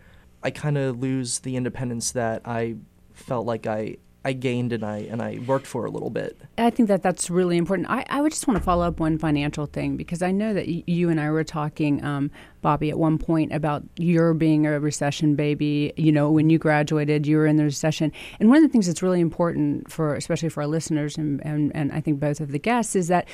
I 0.43 0.49
kind 0.49 0.77
of 0.77 0.99
lose 0.99 1.39
the 1.39 1.55
independence 1.55 2.11
that 2.11 2.41
I 2.45 2.75
felt 3.13 3.45
like 3.45 3.67
I 3.67 3.97
I 4.23 4.33
gained 4.33 4.71
and 4.71 4.83
I 4.83 4.99
and 4.99 5.21
I 5.21 5.39
worked 5.47 5.65
for 5.65 5.85
a 5.85 5.89
little 5.89 6.11
bit. 6.11 6.39
I 6.57 6.69
think 6.69 6.89
that 6.89 7.01
that's 7.01 7.29
really 7.31 7.57
important. 7.57 7.89
I, 7.89 8.05
I 8.07 8.21
would 8.21 8.31
just 8.31 8.47
want 8.47 8.59
to 8.59 8.63
follow 8.63 8.85
up 8.85 8.99
one 8.99 9.17
financial 9.17 9.65
thing 9.65 9.97
because 9.97 10.21
I 10.21 10.31
know 10.31 10.53
that 10.53 10.67
y- 10.67 10.83
you 10.85 11.09
and 11.09 11.19
I 11.19 11.31
were 11.31 11.43
talking, 11.43 12.03
um, 12.05 12.29
Bobby, 12.61 12.91
at 12.91 12.99
one 12.99 13.17
point 13.17 13.51
about 13.51 13.83
your 13.97 14.35
being 14.35 14.67
a 14.67 14.79
recession 14.79 15.35
baby. 15.35 15.91
You 15.97 16.11
know, 16.11 16.29
when 16.29 16.51
you 16.51 16.59
graduated, 16.59 17.25
you 17.25 17.37
were 17.37 17.47
in 17.47 17.57
the 17.57 17.63
recession, 17.63 18.11
and 18.39 18.49
one 18.49 18.57
of 18.57 18.63
the 18.63 18.69
things 18.69 18.85
that's 18.85 19.01
really 19.01 19.21
important 19.21 19.91
for, 19.91 20.13
especially 20.15 20.49
for 20.49 20.61
our 20.61 20.67
listeners 20.67 21.17
and 21.17 21.43
and, 21.43 21.71
and 21.75 21.91
I 21.91 22.01
think 22.01 22.19
both 22.19 22.39
of 22.39 22.51
the 22.51 22.59
guests, 22.59 22.95
is 22.95 23.07
that 23.07 23.27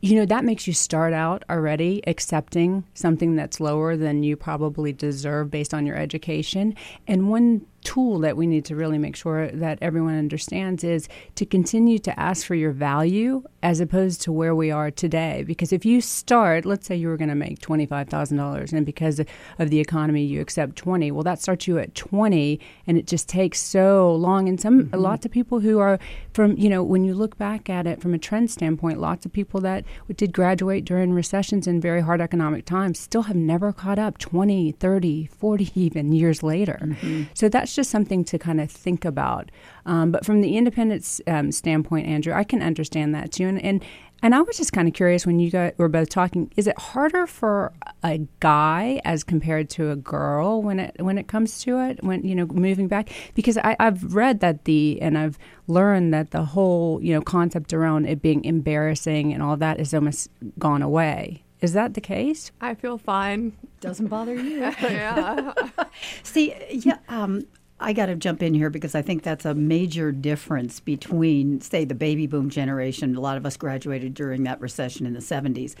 you 0.00 0.16
know 0.16 0.26
that 0.26 0.44
makes 0.44 0.66
you 0.66 0.72
start 0.72 1.12
out 1.12 1.44
already 1.50 2.02
accepting 2.06 2.84
something 2.94 3.36
that's 3.36 3.60
lower 3.60 3.96
than 3.96 4.22
you 4.22 4.36
probably 4.36 4.92
deserve 4.92 5.50
based 5.50 5.74
on 5.74 5.86
your 5.86 5.96
education 5.96 6.74
and 7.06 7.28
one 7.30 7.66
tool 7.84 8.18
that 8.20 8.36
we 8.36 8.46
need 8.46 8.64
to 8.66 8.76
really 8.76 8.98
make 8.98 9.16
sure 9.16 9.48
that 9.48 9.78
everyone 9.80 10.16
understands 10.16 10.84
is 10.84 11.08
to 11.36 11.46
continue 11.46 11.98
to 11.98 12.18
ask 12.18 12.46
for 12.46 12.54
your 12.54 12.72
value 12.72 13.42
as 13.62 13.80
opposed 13.80 14.20
to 14.22 14.32
where 14.32 14.54
we 14.54 14.70
are 14.70 14.90
today. 14.90 15.44
Because 15.46 15.72
if 15.72 15.84
you 15.84 16.00
start, 16.00 16.64
let's 16.64 16.86
say 16.86 16.96
you 16.96 17.08
were 17.08 17.16
going 17.16 17.28
to 17.28 17.34
make 17.34 17.60
$25,000 17.60 18.72
and 18.72 18.86
because 18.86 19.20
of 19.58 19.70
the 19.70 19.80
economy 19.80 20.24
you 20.24 20.40
accept 20.40 20.76
20, 20.76 21.10
well 21.12 21.22
that 21.22 21.40
starts 21.40 21.66
you 21.66 21.78
at 21.78 21.94
20 21.94 22.60
and 22.86 22.98
it 22.98 23.06
just 23.06 23.28
takes 23.28 23.60
so 23.60 24.14
long 24.14 24.48
and 24.48 24.60
some 24.60 24.84
mm-hmm. 24.84 24.96
lots 24.96 25.24
of 25.24 25.32
people 25.32 25.60
who 25.60 25.78
are 25.78 25.98
from, 26.32 26.56
you 26.56 26.68
know, 26.68 26.82
when 26.82 27.04
you 27.04 27.14
look 27.14 27.36
back 27.38 27.68
at 27.68 27.86
it 27.86 28.00
from 28.00 28.14
a 28.14 28.18
trend 28.18 28.50
standpoint, 28.50 29.00
lots 29.00 29.26
of 29.26 29.32
people 29.32 29.60
that 29.60 29.84
did 30.16 30.32
graduate 30.32 30.84
during 30.84 31.12
recessions 31.12 31.66
and 31.66 31.82
very 31.82 32.00
hard 32.00 32.20
economic 32.20 32.64
times 32.64 32.98
still 32.98 33.22
have 33.22 33.36
never 33.36 33.72
caught 33.72 33.98
up 33.98 34.18
20, 34.18 34.72
30, 34.72 35.26
40 35.26 35.72
even 35.74 36.12
years 36.12 36.42
later. 36.42 36.78
Mm-hmm. 36.82 37.24
So 37.34 37.48
that's 37.68 37.76
just 37.76 37.90
something 37.90 38.24
to 38.24 38.38
kind 38.38 38.62
of 38.62 38.70
think 38.70 39.04
about. 39.04 39.50
Um, 39.84 40.10
but 40.10 40.24
from 40.24 40.40
the 40.40 40.56
independent 40.56 41.20
um, 41.26 41.52
standpoint, 41.52 42.06
Andrew, 42.06 42.32
I 42.32 42.42
can 42.42 42.62
understand 42.62 43.14
that 43.14 43.30
too. 43.30 43.46
And, 43.46 43.62
and 43.62 43.84
and 44.20 44.34
I 44.34 44.40
was 44.40 44.56
just 44.56 44.72
kind 44.72 44.88
of 44.88 44.94
curious 44.94 45.26
when 45.26 45.38
you 45.38 45.48
guys 45.48 45.74
were 45.76 45.88
both 45.88 46.08
talking. 46.08 46.50
Is 46.56 46.66
it 46.66 46.76
harder 46.76 47.24
for 47.26 47.72
a 48.02 48.18
guy 48.40 49.00
as 49.04 49.22
compared 49.22 49.70
to 49.70 49.92
a 49.92 49.96
girl 49.96 50.60
when 50.60 50.80
it 50.80 50.96
when 50.98 51.18
it 51.18 51.28
comes 51.28 51.60
to 51.64 51.78
it? 51.78 52.02
When 52.02 52.24
you 52.24 52.34
know 52.34 52.46
moving 52.46 52.88
back, 52.88 53.10
because 53.34 53.58
I, 53.58 53.76
I've 53.78 54.14
read 54.14 54.40
that 54.40 54.64
the 54.64 54.98
and 55.02 55.16
I've 55.16 55.38
learned 55.66 56.12
that 56.14 56.30
the 56.30 56.44
whole 56.46 57.00
you 57.02 57.12
know 57.12 57.20
concept 57.20 57.72
around 57.72 58.06
it 58.06 58.22
being 58.22 58.44
embarrassing 58.44 59.32
and 59.32 59.42
all 59.42 59.56
that 59.58 59.78
is 59.78 59.92
almost 59.92 60.30
gone 60.58 60.82
away. 60.82 61.44
Is 61.60 61.72
that 61.72 61.94
the 61.94 62.00
case? 62.00 62.52
I 62.60 62.74
feel 62.74 62.98
fine. 62.98 63.56
Doesn't 63.80 64.06
bother 64.06 64.34
you? 64.34 64.58
yeah. 64.82 65.52
See, 66.22 66.54
yeah, 66.70 66.98
um, 67.08 67.42
I 67.80 67.92
got 67.92 68.06
to 68.06 68.16
jump 68.16 68.42
in 68.42 68.54
here 68.54 68.70
because 68.70 68.94
I 68.94 69.02
think 69.02 69.22
that's 69.22 69.44
a 69.44 69.54
major 69.54 70.10
difference 70.10 70.80
between, 70.80 71.60
say, 71.60 71.84
the 71.84 71.94
baby 71.94 72.26
boom 72.26 72.50
generation. 72.50 73.14
A 73.14 73.20
lot 73.20 73.36
of 73.36 73.46
us 73.46 73.56
graduated 73.56 74.14
during 74.14 74.42
that 74.44 74.60
recession 74.60 75.06
in 75.06 75.12
the 75.12 75.20
70s, 75.20 75.74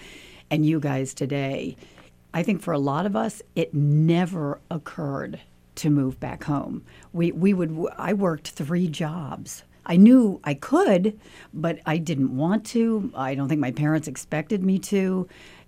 and 0.50 0.64
you 0.64 0.78
guys 0.78 1.12
today. 1.12 1.76
I 2.32 2.42
think 2.42 2.62
for 2.62 2.72
a 2.72 2.78
lot 2.78 3.06
of 3.06 3.16
us, 3.16 3.42
it 3.56 3.74
never 3.74 4.60
occurred 4.70 5.40
to 5.76 5.90
move 5.90 6.20
back 6.20 6.44
home. 6.44 6.84
We, 7.12 7.32
we 7.32 7.52
would, 7.54 7.76
I 7.96 8.12
worked 8.12 8.50
three 8.50 8.86
jobs. 8.86 9.64
I 9.86 9.96
knew 9.96 10.40
I 10.44 10.54
could, 10.54 11.18
but 11.52 11.80
I 11.86 11.96
didn't 11.96 12.36
want 12.36 12.64
to. 12.66 13.10
I 13.14 13.34
don't 13.34 13.48
think 13.48 13.60
my 13.60 13.72
parents 13.72 14.06
expected 14.06 14.62
me 14.62 14.78
to. 14.80 15.26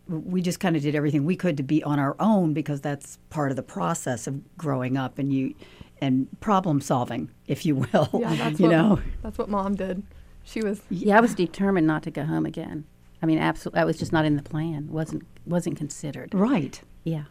We 0.09 0.43
just 0.43 0.61
kind 0.61 0.77
of 0.77 0.83
did 0.83 0.95
everything 0.95 1.25
we 1.25 1.37
could 1.37 1.57
to 1.57 1.63
be 1.63 1.83
on 1.83 1.99
our 1.99 2.17
own 2.21 2.53
because 2.53 2.81
that's 2.81 3.19
part 3.31 3.51
of 3.51 3.57
the 3.57 3.63
process 3.63 4.27
of 4.27 4.57
growing 4.59 4.97
up. 4.97 5.19
And 5.19 5.33
you, 5.33 5.55
and 6.01 6.29
problem 6.41 6.81
solving, 6.81 7.31
if 7.47 7.65
you 7.67 7.77
will. 7.77 8.09
Yeah, 8.13 8.35
that's 8.35 8.61
you 8.61 8.67
what, 8.67 8.73
know. 8.73 9.01
That's 9.23 9.39
what 9.39 9.49
mom 9.49 9.75
did. 9.75 10.03
She 10.45 10.63
was. 10.63 10.81
Yeah, 10.91 11.19
I 11.19 11.21
was 11.21 11.35
determined 11.35 11.87
not 11.87 12.03
to 12.05 12.11
go 12.11 12.25
home 12.25 12.47
again. 12.47 12.85
I 13.23 13.27
mean, 13.27 13.39
absolutely, 13.39 13.79
that 13.79 13.87
was 13.87 13.99
just 13.99 14.13
not 14.13 14.25
in 14.25 14.37
the 14.37 14.43
plan. 14.43 14.89
wasn't 14.91 15.27
wasn't 15.47 15.77
considered. 15.77 16.35
Right. 16.35 16.81
Yeah. 17.05 17.25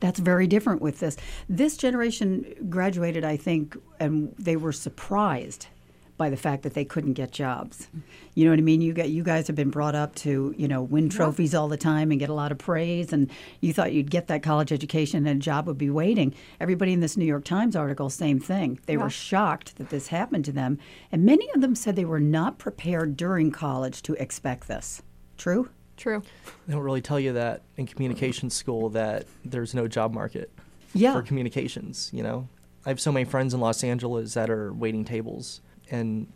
That's 0.00 0.20
very 0.20 0.46
different 0.46 0.82
with 0.82 1.00
this. 1.00 1.16
This 1.48 1.76
generation 1.76 2.44
graduated, 2.68 3.24
I 3.24 3.36
think, 3.36 3.76
and 3.98 4.34
they 4.38 4.56
were 4.56 4.72
surprised 4.72 5.68
by 6.16 6.30
the 6.30 6.36
fact 6.36 6.62
that 6.62 6.74
they 6.74 6.84
couldn't 6.84 7.12
get 7.12 7.30
jobs. 7.30 7.88
You 8.34 8.44
know 8.44 8.50
what 8.50 8.58
I 8.58 8.62
mean? 8.62 8.80
You 8.80 8.92
got 8.92 9.10
you 9.10 9.22
guys 9.22 9.46
have 9.46 9.56
been 9.56 9.70
brought 9.70 9.94
up 9.94 10.14
to 10.16 10.54
you 10.56 10.68
know 10.68 10.82
win 10.82 11.08
trophies 11.08 11.54
all 11.54 11.68
the 11.68 11.76
time 11.76 12.10
and 12.10 12.18
get 12.18 12.28
a 12.28 12.34
lot 12.34 12.52
of 12.52 12.58
praise, 12.58 13.12
and 13.12 13.30
you 13.60 13.72
thought 13.72 13.92
you'd 13.92 14.10
get 14.10 14.26
that 14.28 14.42
college 14.42 14.72
education 14.72 15.26
and 15.26 15.40
a 15.40 15.44
job 15.44 15.66
would 15.66 15.78
be 15.78 15.90
waiting. 15.90 16.34
Everybody 16.60 16.92
in 16.92 17.00
this 17.00 17.16
New 17.16 17.24
York 17.24 17.44
Times 17.44 17.76
article, 17.76 18.10
same 18.10 18.40
thing. 18.40 18.78
They 18.86 18.94
yeah. 18.94 19.02
were 19.02 19.10
shocked 19.10 19.76
that 19.76 19.90
this 19.90 20.08
happened 20.08 20.44
to 20.46 20.52
them, 20.52 20.78
and 21.12 21.24
many 21.24 21.48
of 21.54 21.60
them 21.60 21.74
said 21.74 21.96
they 21.96 22.04
were 22.04 22.20
not 22.20 22.58
prepared 22.58 23.16
during 23.16 23.50
college 23.50 24.02
to 24.02 24.14
expect 24.14 24.68
this. 24.68 25.02
True. 25.36 25.68
True. 25.96 26.22
They 26.66 26.74
don't 26.74 26.82
really 26.82 27.00
tell 27.00 27.18
you 27.18 27.32
that 27.32 27.62
in 27.78 27.86
communication 27.86 28.50
school 28.50 28.90
that 28.90 29.24
there's 29.46 29.74
no 29.74 29.88
job 29.88 30.12
market 30.12 30.50
yeah. 30.92 31.14
for 31.14 31.22
communications. 31.22 32.10
You 32.12 32.22
know, 32.22 32.48
I 32.84 32.90
have 32.90 33.00
so 33.00 33.10
many 33.10 33.24
friends 33.24 33.54
in 33.54 33.60
Los 33.60 33.82
Angeles 33.82 34.34
that 34.34 34.50
are 34.50 34.74
waiting 34.74 35.06
tables 35.06 35.62
and 35.90 36.26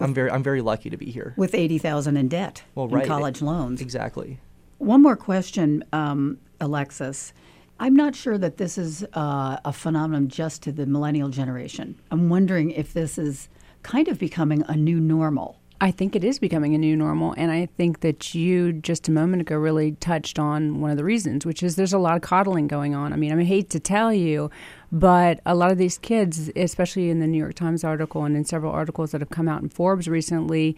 I'm 0.00 0.14
very 0.14 0.30
I'm 0.30 0.42
very 0.42 0.60
lucky 0.60 0.90
to 0.90 0.96
be 0.96 1.10
here 1.10 1.34
with 1.36 1.54
eighty 1.54 1.78
thousand 1.78 2.16
in 2.16 2.28
debt 2.28 2.62
well, 2.74 2.88
right. 2.88 3.02
in 3.02 3.08
college 3.08 3.42
loans. 3.42 3.80
Exactly. 3.80 4.38
One 4.78 5.02
more 5.02 5.16
question, 5.16 5.84
um, 5.92 6.38
Alexis. 6.60 7.32
I'm 7.78 7.94
not 7.94 8.14
sure 8.14 8.36
that 8.38 8.58
this 8.58 8.76
is 8.76 9.04
uh, 9.14 9.58
a 9.64 9.72
phenomenon 9.72 10.28
just 10.28 10.62
to 10.64 10.72
the 10.72 10.86
millennial 10.86 11.30
generation. 11.30 11.98
I'm 12.10 12.28
wondering 12.28 12.70
if 12.70 12.92
this 12.92 13.16
is 13.16 13.48
kind 13.82 14.08
of 14.08 14.18
becoming 14.18 14.64
a 14.68 14.76
new 14.76 15.00
normal. 15.00 15.59
I 15.82 15.90
think 15.90 16.14
it 16.14 16.24
is 16.24 16.38
becoming 16.38 16.74
a 16.74 16.78
new 16.78 16.94
normal. 16.94 17.34
And 17.38 17.50
I 17.50 17.64
think 17.64 18.00
that 18.00 18.34
you 18.34 18.72
just 18.72 19.08
a 19.08 19.12
moment 19.12 19.40
ago 19.40 19.56
really 19.56 19.92
touched 19.92 20.38
on 20.38 20.80
one 20.80 20.90
of 20.90 20.98
the 20.98 21.04
reasons, 21.04 21.46
which 21.46 21.62
is 21.62 21.76
there's 21.76 21.94
a 21.94 21.98
lot 21.98 22.16
of 22.16 22.22
coddling 22.22 22.68
going 22.68 22.94
on. 22.94 23.14
I 23.14 23.16
mean, 23.16 23.32
I 23.32 23.44
hate 23.44 23.70
to 23.70 23.80
tell 23.80 24.12
you, 24.12 24.50
but 24.92 25.40
a 25.46 25.54
lot 25.54 25.72
of 25.72 25.78
these 25.78 25.96
kids, 25.96 26.50
especially 26.54 27.08
in 27.08 27.20
the 27.20 27.26
New 27.26 27.38
York 27.38 27.54
Times 27.54 27.82
article 27.82 28.24
and 28.24 28.36
in 28.36 28.44
several 28.44 28.72
articles 28.72 29.12
that 29.12 29.22
have 29.22 29.30
come 29.30 29.48
out 29.48 29.62
in 29.62 29.70
Forbes 29.70 30.06
recently, 30.06 30.76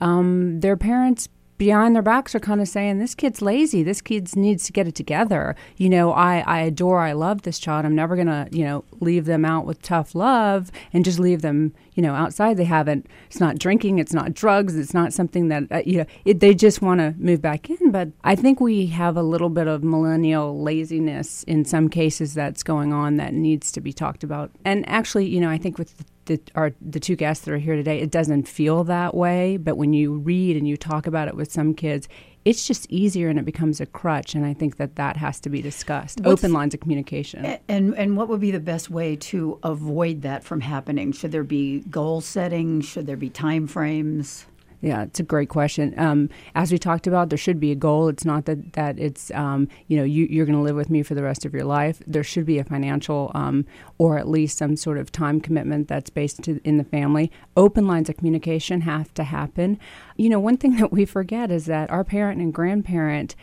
um, 0.00 0.58
their 0.58 0.76
parents 0.76 1.28
behind 1.58 1.94
their 1.94 2.02
backs 2.02 2.34
are 2.34 2.40
kind 2.40 2.60
of 2.60 2.68
saying 2.68 2.98
this 2.98 3.14
kid's 3.14 3.42
lazy. 3.42 3.82
This 3.82 4.00
kid 4.00 4.34
needs 4.36 4.64
to 4.64 4.72
get 4.72 4.86
it 4.86 4.94
together. 4.94 5.54
You 5.76 5.88
know 5.88 6.12
i 6.12 6.40
i 6.40 6.60
adore 6.60 7.00
i 7.00 7.12
love 7.12 7.42
this 7.42 7.58
child. 7.58 7.84
I'm 7.84 7.94
never 7.94 8.16
gonna 8.16 8.48
you 8.50 8.64
know 8.64 8.84
leave 9.00 9.26
them 9.26 9.44
out 9.44 9.66
with 9.66 9.80
tough 9.82 10.14
love 10.14 10.70
and 10.92 11.04
just 11.04 11.18
leave 11.18 11.42
them 11.42 11.74
you 11.94 12.02
know 12.02 12.14
outside. 12.14 12.56
They 12.56 12.64
haven't 12.64 13.06
it's 13.26 13.40
not 13.40 13.58
drinking 13.58 13.98
it's 13.98 14.12
not 14.12 14.34
drugs 14.34 14.76
it's 14.76 14.94
not 14.94 15.12
something 15.12 15.48
that 15.48 15.64
uh, 15.70 15.82
you 15.84 15.98
know 15.98 16.06
it, 16.24 16.40
they 16.40 16.54
just 16.54 16.82
want 16.82 17.00
to 17.00 17.14
move 17.18 17.40
back 17.40 17.70
in. 17.70 17.90
But 17.90 18.08
i 18.24 18.34
think 18.34 18.60
we 18.60 18.86
have 18.86 19.16
a 19.16 19.22
little 19.22 19.50
bit 19.50 19.66
of 19.66 19.84
millennial 19.84 20.60
laziness 20.60 21.44
in 21.44 21.64
some 21.64 21.88
cases 21.88 22.34
that's 22.34 22.62
going 22.62 22.92
on 22.92 23.16
that 23.16 23.34
needs 23.34 23.70
to 23.72 23.80
be 23.80 23.92
talked 23.92 24.24
about. 24.24 24.50
And 24.64 24.88
actually 24.88 25.26
you 25.26 25.40
know 25.40 25.50
i 25.50 25.58
think 25.58 25.78
with 25.78 25.94
the 26.32 26.42
the 26.44 26.52
our 26.54 26.72
the 26.80 27.00
two 27.00 27.16
guests 27.16 27.44
that 27.44 27.52
are 27.52 27.58
here 27.58 27.76
today, 27.76 28.00
it 28.00 28.10
doesn't 28.10 28.48
feel 28.48 28.84
that 28.84 29.14
way. 29.14 29.56
But 29.56 29.76
when 29.76 29.92
you 29.92 30.18
read 30.18 30.56
and 30.56 30.66
you 30.66 30.76
talk 30.76 31.06
about 31.06 31.28
it 31.28 31.36
with 31.36 31.52
some 31.52 31.74
kids, 31.74 32.08
it's 32.44 32.66
just 32.66 32.90
easier 32.90 33.28
and 33.28 33.38
it 33.38 33.44
becomes 33.44 33.80
a 33.80 33.86
crutch. 33.86 34.34
And 34.34 34.44
I 34.44 34.54
think 34.54 34.76
that 34.76 34.96
that 34.96 35.16
has 35.16 35.40
to 35.40 35.50
be 35.50 35.62
discussed. 35.62 36.20
What's, 36.20 36.42
Open 36.42 36.52
lines 36.52 36.74
of 36.74 36.80
communication. 36.80 37.58
And 37.68 37.94
and 37.94 38.16
what 38.16 38.28
would 38.28 38.40
be 38.40 38.50
the 38.50 38.60
best 38.60 38.90
way 38.90 39.16
to 39.16 39.58
avoid 39.62 40.22
that 40.22 40.44
from 40.44 40.60
happening? 40.60 41.12
Should 41.12 41.32
there 41.32 41.44
be 41.44 41.80
goal 41.80 42.20
setting? 42.20 42.80
Should 42.80 43.06
there 43.06 43.16
be 43.16 43.30
time 43.30 43.66
frames? 43.66 44.46
Yeah, 44.82 45.04
it's 45.04 45.20
a 45.20 45.22
great 45.22 45.48
question. 45.48 45.96
Um, 45.96 46.28
as 46.56 46.72
we 46.72 46.76
talked 46.76 47.06
about, 47.06 47.28
there 47.28 47.38
should 47.38 47.60
be 47.60 47.70
a 47.70 47.76
goal. 47.76 48.08
It's 48.08 48.24
not 48.24 48.46
that 48.46 48.72
that 48.72 48.98
it's 48.98 49.30
um, 49.30 49.68
you 49.86 49.96
know 49.96 50.02
you, 50.02 50.26
you're 50.28 50.44
going 50.44 50.58
to 50.58 50.62
live 50.62 50.74
with 50.74 50.90
me 50.90 51.04
for 51.04 51.14
the 51.14 51.22
rest 51.22 51.44
of 51.44 51.54
your 51.54 51.64
life. 51.64 52.02
There 52.04 52.24
should 52.24 52.44
be 52.44 52.58
a 52.58 52.64
financial 52.64 53.30
um, 53.32 53.64
or 53.98 54.18
at 54.18 54.28
least 54.28 54.58
some 54.58 54.74
sort 54.74 54.98
of 54.98 55.12
time 55.12 55.40
commitment 55.40 55.86
that's 55.86 56.10
based 56.10 56.42
to, 56.42 56.60
in 56.64 56.78
the 56.78 56.84
family. 56.84 57.30
Open 57.56 57.86
lines 57.86 58.10
of 58.10 58.16
communication 58.16 58.80
have 58.80 59.14
to 59.14 59.22
happen. 59.22 59.78
You 60.16 60.28
know, 60.28 60.40
one 60.40 60.56
thing 60.56 60.76
that 60.78 60.90
we 60.90 61.04
forget 61.04 61.52
is 61.52 61.66
that 61.66 61.88
our 61.88 62.02
parent 62.02 62.40
and 62.40 62.52
grandparent 62.52 63.36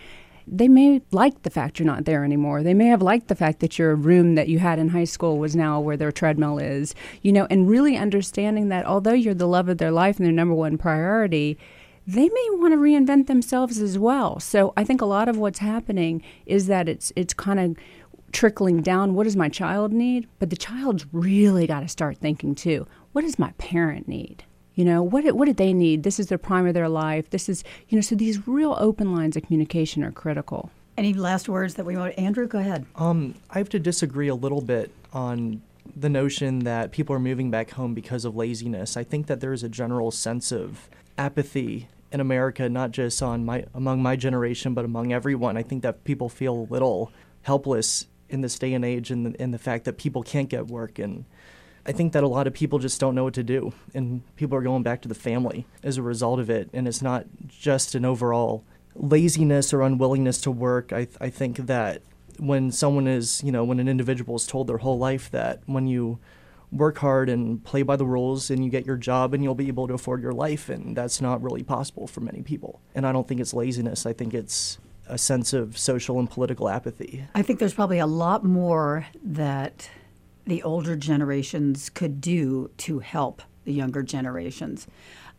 they 0.51 0.68
may 0.68 1.01
like 1.12 1.44
the 1.44 1.50
fact 1.50 1.79
you're 1.79 1.86
not 1.86 2.06
there 2.06 2.24
anymore. 2.24 2.63
They 2.63 2.74
may 2.74 2.88
have 2.88 3.01
liked 3.01 3.27
the 3.27 3.36
fact 3.36 3.60
that 3.60 3.77
your 3.77 3.96
room 3.96 4.36
that 4.36 4.48
you 4.48 4.60
had 4.60 4.79
in 4.79 4.89
high 4.89 5.03
school 5.03 5.38
was 5.38 5.56
now 5.56 5.79
where 5.79 5.98
their 5.98 6.12
treadmill 6.12 6.58
is, 6.58 6.96
you 7.22 7.32
know, 7.32 7.48
and 7.50 7.70
really 7.70 7.96
understanding 7.96 8.70
that 8.70 8.86
although 8.86 9.13
you're 9.13 9.34
the 9.34 9.48
love 9.48 9.70
of 9.70 9.77
their 9.77 9.91
life 9.91 10.18
and 10.18 10.25
their 10.25 10.34
number 10.34 10.56
one 10.56 10.77
priority, 10.77 11.58
they 12.08 12.27
may 12.27 12.48
want 12.53 12.74
to 12.74 12.77
reinvent 12.77 13.27
themselves 13.27 13.79
as 13.79 14.00
well. 14.00 14.39
So 14.39 14.74
I 14.75 14.84
think 14.84 15.01
a 15.01 15.06
lot 15.06 15.29
of 15.29 15.38
what's 15.38 15.60
happening 15.60 16.24
is 16.48 16.65
that 16.68 16.89
it's 16.89 17.13
it's 17.15 17.34
kind 17.34 17.60
of 17.60 17.77
trickling 18.32 18.82
down 18.82 19.13
what 19.13 19.24
does 19.24 19.36
my 19.36 19.50
child 19.50 19.91
need 19.91 20.27
but 20.38 20.50
the 20.51 20.56
child's 20.56 21.06
really 21.12 21.65
got 21.65 21.79
to 21.79 21.88
start 21.88 22.18
thinking 22.18 22.53
too 22.53 22.86
what 23.12 23.24
does 23.24 23.39
my 23.39 23.51
parent 23.58 24.08
need 24.08 24.44
you 24.79 24.86
know, 24.86 25.03
what 25.03 25.25
what 25.36 25.43
did 25.43 25.57
they 25.57 25.74
need? 25.74 26.03
This 26.03 26.21
is 26.21 26.27
the 26.27 26.38
prime 26.38 26.65
of 26.65 26.74
their 26.74 26.88
life. 26.88 27.31
This 27.31 27.50
is, 27.50 27.65
you 27.89 27.98
know, 27.98 28.01
so 28.01 28.15
these 28.15 28.48
real 28.48 28.77
open 28.79 29.13
lines 29.13 29.36
of 29.36 29.43
communication 29.43 30.05
are 30.05 30.12
critical. 30.13 30.71
Any 30.98 31.13
last 31.13 31.50
words 31.50 31.74
that 31.74 31.86
we 31.86 31.98
want? 31.98 32.17
Andrew, 32.17 32.48
go 32.48 32.59
ahead. 32.59 32.86
Um, 32.95 33.36
I 33.50 33.57
have 33.57 33.67
to 33.69 33.79
disagree 33.79 34.29
a 34.29 34.36
little 34.36 34.62
bit 34.62 34.89
on 35.12 35.62
the 35.98 36.07
notion 36.07 36.59
that 36.59 36.93
people 36.93 37.13
are 37.13 37.19
moving 37.19 37.51
back 37.51 37.71
home 37.71 37.93
because 37.93 38.24
of 38.24 38.38
laziness. 38.38 38.95
I 38.95 39.03
think 39.03 39.27
that 39.27 39.41
there 39.41 39.51
is 39.51 39.63
a 39.63 39.69
general 39.69 40.12
sense 40.12 40.50
of 40.53 40.88
apathy 41.17 41.89
in 42.13 42.21
America, 42.21 42.69
not 42.69 42.91
just 42.91 43.21
on 43.21 43.43
my 43.43 43.65
among 43.74 44.01
my 44.01 44.15
generation, 44.15 44.74
but 44.74 44.86
among 44.86 45.12
everyone. 45.12 45.57
I 45.57 45.63
think 45.63 45.83
that 45.83 46.05
people 46.05 46.29
feel 46.29 46.53
a 46.53 46.67
little 46.71 47.12
helpless 47.41 48.07
in 48.29 48.39
this 48.39 48.57
day 48.57 48.74
and 48.74 48.86
age, 48.86 49.12
and 49.12 49.25
the, 49.25 49.41
in 49.41 49.51
the 49.51 49.59
fact 49.59 49.83
that 49.83 49.98
people 49.98 50.24
can't 50.24 50.48
get 50.48 50.67
work 50.67 51.00
and 51.00 51.25
I 51.86 51.91
think 51.91 52.13
that 52.13 52.24
a 52.24 52.27
lot 52.27 52.48
of 52.48 52.53
people 52.53 52.79
just 52.79 53.00
don't 53.00 53.15
know 53.15 53.24
what 53.24 53.33
to 53.36 53.43
do, 53.43 53.74
and 53.93 54.21
people 54.36 54.57
are 54.57 54.62
going 54.62 54.83
back 54.83 55.01
to 55.01 55.07
the 55.07 55.15
family 55.15 55.65
as 55.83 55.98
a 55.98 56.01
result 56.01 56.39
of 56.39 56.50
it. 56.50 56.69
And 56.74 56.88
it's 56.88 57.01
not 57.01 57.25
just 57.48 57.95
an 57.95 58.05
overall 58.05 58.63
laziness 58.95 59.74
or 59.74 59.81
unwillingness 59.81 60.41
to 60.41 60.51
work. 60.51 60.91
I, 60.91 61.05
th- 61.05 61.17
I 61.21 61.29
think 61.29 61.57
that 61.57 62.01
when 62.38 62.71
someone 62.71 63.07
is, 63.07 63.41
you 63.43 63.51
know, 63.51 63.63
when 63.63 63.79
an 63.79 63.88
individual 63.88 64.36
is 64.36 64.48
told 64.48 64.67
their 64.67 64.77
whole 64.77 64.98
life 64.98 65.29
that 65.31 65.62
when 65.65 65.88
you 65.88 66.19
work 66.71 67.00
hard 67.00 67.29
and 67.29 67.63
play 67.63 67.81
by 67.81 67.95
the 67.95 68.05
rules 68.05 68.50
and 68.50 68.63
you 68.63 68.69
get 68.69 68.86
your 68.86 68.95
job 68.95 69.33
and 69.33 69.43
you'll 69.43 69.55
be 69.55 69.67
able 69.67 69.88
to 69.88 69.93
afford 69.93 70.21
your 70.21 70.33
life 70.33 70.69
and 70.69 70.95
that's 70.95 71.19
not 71.19 71.41
really 71.41 71.63
possible 71.63 72.05
for 72.05 72.21
many 72.21 72.43
people 72.43 72.79
and 72.93 73.07
i 73.07 73.12
don't 73.12 73.27
think 73.27 73.41
it's 73.41 73.55
laziness 73.55 74.05
i 74.05 74.13
think 74.13 74.36
it's 74.36 74.77
a 75.07 75.17
sense 75.17 75.51
of 75.51 75.75
social 75.77 76.19
and 76.19 76.29
political 76.29 76.69
apathy 76.69 77.25
I 77.33 77.41
think 77.41 77.57
there's 77.57 77.74
probably 77.74 77.98
a 77.98 78.05
lot 78.05 78.43
more 78.43 79.07
that 79.24 79.89
the 80.50 80.63
older 80.63 80.96
generations 80.96 81.89
could 81.89 82.20
do 82.20 82.70
to 82.77 83.00
help 83.00 83.41
the 83.65 83.74
younger 83.74 84.03
generations. 84.03 84.88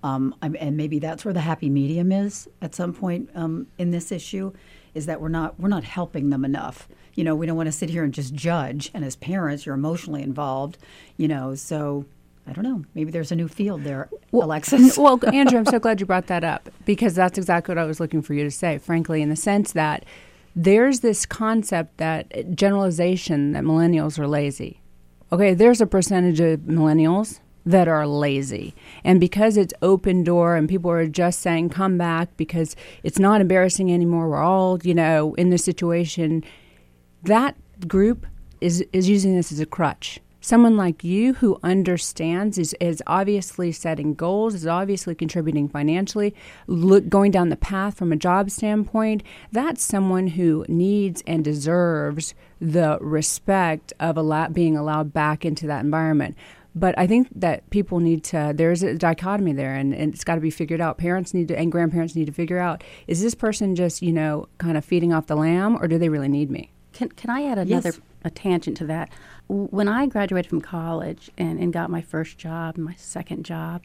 Um, 0.02 0.35
and 0.43 0.76
maybe 0.76 0.99
that's 0.99 1.25
where 1.25 1.35
the 1.35 1.40
happy 1.40 1.69
medium 1.69 2.11
is 2.11 2.49
at 2.62 2.75
some 2.75 2.95
point 2.95 3.29
um, 3.35 3.67
in 3.76 3.90
this 3.90 4.11
issue, 4.11 4.52
is 4.95 5.07
that 5.07 5.21
we're 5.21 5.29
not 5.29 5.61
we're 5.61 5.69
not 5.69 5.85
helping 5.85 6.31
them 6.31 6.45
enough. 6.45 6.88
You 7.14 7.25
know, 7.25 7.35
we 7.35 7.47
don't 7.47 7.57
want 7.57 7.67
to 7.67 7.73
sit 7.73 7.90
here 7.90 8.02
and 8.02 8.14
just 8.14 8.33
judge. 8.33 8.90
And 8.95 9.05
as 9.05 9.17
parents, 9.17 9.67
you're 9.67 9.75
emotionally 9.75 10.23
involved. 10.23 10.79
You 11.19 11.29
know, 11.29 11.55
so 11.55 12.07
I 12.47 12.52
don't 12.52 12.64
know. 12.64 12.85
Maybe 12.95 13.11
there's 13.11 13.31
a 13.31 13.37
new 13.37 13.49
field 13.49 13.85
there, 13.85 14.09
Alexis. 14.33 14.97
well, 14.99 15.21
Andrew, 15.33 15.59
I'm 15.59 15.67
so 15.67 15.79
glad 15.79 16.00
you 16.00 16.07
brought 16.07 16.29
that 16.29 16.45
up 16.45 16.71
because 16.87 17.14
that's 17.14 17.37
exactly 17.37 17.75
what 17.75 17.83
I 17.83 17.85
was 17.85 18.00
looking 18.00 18.23
for 18.23 18.33
you 18.33 18.45
to 18.45 18.50
say, 18.50 18.79
frankly, 18.79 19.21
in 19.21 19.29
the 19.29 19.37
sense 19.37 19.73
that 19.73 20.05
there's 20.57 21.00
this 21.00 21.26
concept 21.26 21.99
that 21.99 22.57
generalization 22.57 23.52
that 23.52 23.64
millennials 23.64 24.19
are 24.19 24.26
lazy. 24.26 24.80
Okay, 25.33 25.55
there's 25.55 25.81
a 25.81 25.87
percentage 25.87 26.41
of 26.41 26.61
millennials 26.61 27.39
that 27.65 27.87
are 27.87 28.07
lazy. 28.07 28.75
And 29.05 29.21
because 29.21 29.57
it's 29.57 29.75
open 29.81 30.25
door 30.25 30.57
and 30.57 30.69
people 30.69 30.91
are 30.91 31.07
just 31.07 31.41
saying 31.41 31.69
come 31.69 31.97
back 31.99 32.37
because 32.37 32.75
it's 33.03 33.19
not 33.19 33.41
embarrassing 33.41 33.93
anymore, 33.93 34.29
we're 34.29 34.43
all, 34.43 34.79
you 34.83 34.95
know, 34.95 35.35
in 35.35 35.51
this 35.51 35.65
situation, 35.65 36.43
that 37.23 37.57
group 37.87 38.27
is 38.61 38.85
is 38.93 39.09
using 39.09 39.37
this 39.37 39.53
as 39.53 39.61
a 39.61 39.67
crutch. 39.67 40.19
Someone 40.42 40.76
like 40.76 41.04
you 41.04 41.35
who 41.35 41.59
understands 41.62 42.56
is, 42.56 42.75
is 42.80 43.02
obviously 43.06 43.73
setting 43.73 44.14
goals, 44.14 44.54
is 44.54 44.66
obviously 44.66 45.14
contributing 45.14 45.68
financially, 45.68 46.35
look, 46.66 47.11
going 47.11 47.30
down 47.30 47.50
the 47.50 47.56
path 47.56 47.99
from 47.99 48.11
a 48.11 48.16
job 48.16 48.50
standpoint. 48.50 49.23
That's 49.52 49.82
someone 49.82 50.28
who 50.28 50.64
needs 50.66 51.23
and 51.26 51.44
deserves 51.44 52.35
the 52.59 52.97
respect 53.02 53.92
of 54.00 54.16
allow, 54.16 54.49
being 54.49 54.78
allowed 54.78 55.12
back 55.12 55.44
into 55.44 55.66
that 55.66 55.85
environment. 55.85 56.37
But 56.75 56.99
I 56.99 57.06
think 57.06 57.28
that 57.35 57.68
people 57.68 58.00
need 58.00 58.25
to, 58.25 58.52
there's 58.54 58.82
a 58.82 58.94
dichotomy 58.94 59.52
there 59.52 59.75
and, 59.75 59.92
and 59.92 60.14
it's 60.14 60.25
got 60.25 60.37
to 60.37 60.40
be 60.40 60.50
figured 60.50 60.80
out. 60.80 60.97
Parents 60.97 61.35
need 61.35 61.49
to, 61.49 61.59
and 61.59 61.70
grandparents 61.70 62.16
need 62.16 62.26
to 62.26 62.32
figure 62.32 62.59
out 62.59 62.82
is 63.06 63.20
this 63.20 63.35
person 63.35 63.75
just, 63.75 64.00
you 64.00 64.12
know, 64.12 64.49
kind 64.59 64.78
of 64.78 64.85
feeding 64.85 65.12
off 65.12 65.26
the 65.26 65.37
lamb 65.37 65.76
or 65.76 65.88
do 65.88 65.99
they 65.99 66.09
really 66.09 66.28
need 66.28 66.50
me? 66.50 66.73
Can, 66.92 67.09
can 67.11 67.28
I 67.28 67.44
add 67.44 67.59
another 67.59 67.90
Yes. 67.90 68.00
A 68.25 68.31
tangent 68.31 68.77
to 68.79 68.87
that? 68.87 69.11
When 69.49 69.89
I 69.89 70.07
graduated 70.07 70.49
from 70.49 70.61
college 70.61 71.31
and, 71.39 71.59
and 71.59 71.73
got 71.73 71.91
my 71.91 72.03
first 72.03 72.39
job, 72.39 72.77
my 72.77 72.95
second 72.95 73.45
job, 73.45 73.85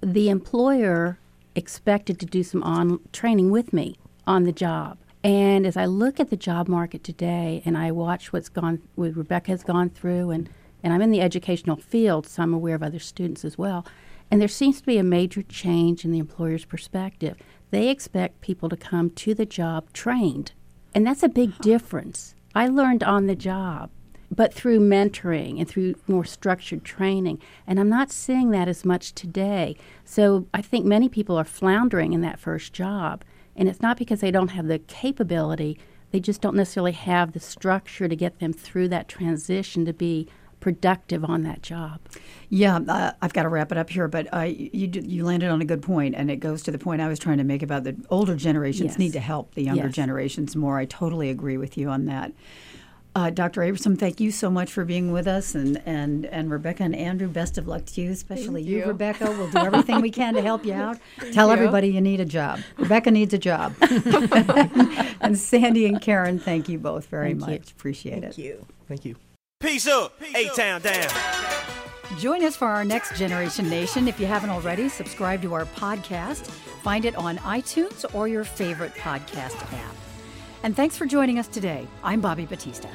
the 0.00 0.28
employer 0.28 1.18
expected 1.54 2.20
to 2.20 2.26
do 2.26 2.42
some 2.42 2.62
on 2.62 3.00
training 3.12 3.50
with 3.50 3.72
me 3.72 3.96
on 4.26 4.44
the 4.44 4.52
job. 4.52 4.98
And 5.24 5.66
as 5.66 5.76
I 5.76 5.86
look 5.86 6.20
at 6.20 6.30
the 6.30 6.36
job 6.36 6.68
market 6.68 7.02
today 7.02 7.60
and 7.64 7.76
I 7.76 7.90
watch 7.90 8.32
what's 8.32 8.48
gone 8.48 8.80
what 8.94 9.16
Rebecca 9.16 9.50
has 9.50 9.64
gone 9.64 9.90
through 9.90 10.30
and, 10.30 10.48
and 10.84 10.92
I'm 10.92 11.02
in 11.02 11.10
the 11.10 11.20
educational 11.20 11.76
field, 11.76 12.28
so 12.28 12.44
I'm 12.44 12.54
aware 12.54 12.76
of 12.76 12.82
other 12.84 13.00
students 13.00 13.44
as 13.44 13.58
well. 13.58 13.84
And 14.30 14.40
there 14.40 14.46
seems 14.46 14.80
to 14.80 14.86
be 14.86 14.98
a 14.98 15.02
major 15.02 15.42
change 15.42 16.04
in 16.04 16.12
the 16.12 16.20
employer's 16.20 16.64
perspective. 16.64 17.36
They 17.72 17.88
expect 17.88 18.40
people 18.40 18.68
to 18.68 18.76
come 18.76 19.10
to 19.10 19.34
the 19.34 19.46
job 19.46 19.92
trained. 19.92 20.52
And 20.94 21.04
that's 21.04 21.24
a 21.24 21.28
big 21.28 21.58
difference. 21.58 22.35
I 22.56 22.68
learned 22.68 23.02
on 23.04 23.26
the 23.26 23.36
job, 23.36 23.90
but 24.30 24.54
through 24.54 24.80
mentoring 24.80 25.58
and 25.58 25.68
through 25.68 25.96
more 26.06 26.24
structured 26.24 26.84
training. 26.86 27.38
And 27.66 27.78
I'm 27.78 27.90
not 27.90 28.10
seeing 28.10 28.50
that 28.52 28.66
as 28.66 28.82
much 28.82 29.12
today. 29.12 29.76
So 30.06 30.46
I 30.54 30.62
think 30.62 30.86
many 30.86 31.10
people 31.10 31.36
are 31.36 31.44
floundering 31.44 32.14
in 32.14 32.22
that 32.22 32.40
first 32.40 32.72
job. 32.72 33.24
And 33.54 33.68
it's 33.68 33.82
not 33.82 33.98
because 33.98 34.20
they 34.20 34.30
don't 34.30 34.48
have 34.48 34.68
the 34.68 34.78
capability, 34.78 35.78
they 36.12 36.20
just 36.20 36.40
don't 36.40 36.56
necessarily 36.56 36.92
have 36.92 37.32
the 37.32 37.40
structure 37.40 38.08
to 38.08 38.16
get 38.16 38.38
them 38.38 38.54
through 38.54 38.88
that 38.88 39.06
transition 39.06 39.84
to 39.84 39.92
be 39.92 40.26
productive 40.60 41.24
on 41.24 41.42
that 41.44 41.62
job. 41.62 42.00
Yeah, 42.48 42.78
uh, 42.88 43.12
I've 43.20 43.32
got 43.32 43.42
to 43.42 43.48
wrap 43.48 43.72
it 43.72 43.78
up 43.78 43.90
here, 43.90 44.08
but 44.08 44.32
uh, 44.34 44.40
you 44.42 44.88
you 44.92 45.24
landed 45.24 45.48
on 45.50 45.60
a 45.60 45.64
good 45.64 45.82
point, 45.82 46.14
and 46.14 46.30
it 46.30 46.36
goes 46.36 46.62
to 46.64 46.70
the 46.70 46.78
point 46.78 47.00
I 47.00 47.08
was 47.08 47.18
trying 47.18 47.38
to 47.38 47.44
make 47.44 47.62
about 47.62 47.84
the 47.84 47.96
older 48.10 48.36
generations 48.36 48.90
Yes. 48.92 48.98
need 48.98 49.12
to 49.14 49.20
help 49.20 49.54
the 49.54 49.62
younger 49.64 49.86
Yes. 49.86 49.94
generations 49.94 50.54
more. 50.56 50.78
I 50.78 50.84
totally 50.84 51.30
agree 51.30 51.56
with 51.56 51.76
you 51.76 51.88
on 51.88 52.06
that. 52.06 52.32
Uh, 53.16 53.30
Dr. 53.30 53.62
Abramson, 53.62 53.98
thank 53.98 54.20
you 54.20 54.30
so 54.30 54.50
much 54.50 54.70
for 54.70 54.84
being 54.84 55.10
with 55.10 55.26
us, 55.26 55.54
and, 55.54 55.80
and, 55.86 56.26
and 56.26 56.50
Rebecca 56.50 56.82
and 56.82 56.94
Andrew, 56.94 57.28
best 57.28 57.56
of 57.56 57.66
luck 57.66 57.86
to 57.86 58.02
you, 58.02 58.10
especially 58.10 58.62
you, 58.62 58.80
you. 58.80 58.84
Rebecca. 58.84 59.24
We'll 59.30 59.50
do 59.50 59.56
everything 59.56 60.02
we 60.02 60.10
can 60.10 60.34
to 60.34 60.42
help 60.42 60.66
you 60.66 60.74
out. 60.74 60.98
Tell 61.32 61.46
you. 61.46 61.54
everybody 61.54 61.88
you 61.88 62.02
need 62.02 62.20
a 62.20 62.26
job. 62.26 62.60
Rebecca 62.76 63.10
needs 63.10 63.32
a 63.32 63.38
job. 63.38 63.74
and 65.22 65.38
Sandy 65.38 65.86
and 65.86 65.98
Karen, 66.00 66.38
thank 66.38 66.68
you 66.68 66.78
both 66.78 67.06
very 67.06 67.30
Thank 67.30 67.40
you. 67.40 67.52
much. 67.54 67.70
Appreciate 67.72 68.18
it. 68.18 68.34
Thank 68.34 68.38
you. 68.38 68.66
thank 68.86 69.04
you 69.06 69.16
Peace 69.58 69.86
up. 69.86 70.12
A 70.34 70.48
Town 70.50 70.82
down. 70.82 71.08
Join 72.18 72.44
us 72.44 72.54
for 72.54 72.66
our 72.66 72.84
next 72.84 73.16
Generation 73.16 73.70
Nation. 73.70 74.06
If 74.06 74.20
you 74.20 74.26
haven't 74.26 74.50
already, 74.50 74.90
subscribe 74.90 75.40
to 75.42 75.54
our 75.54 75.64
podcast. 75.64 76.46
Find 76.82 77.06
it 77.06 77.16
on 77.16 77.38
iTunes 77.38 78.04
or 78.14 78.28
your 78.28 78.44
favorite 78.44 78.92
podcast 78.96 79.56
app. 79.72 79.94
And 80.62 80.76
thanks 80.76 80.98
for 80.98 81.06
joining 81.06 81.38
us 81.38 81.48
today. 81.48 81.86
I'm 82.04 82.20
Bobby 82.20 82.44
Batista. 82.44 82.90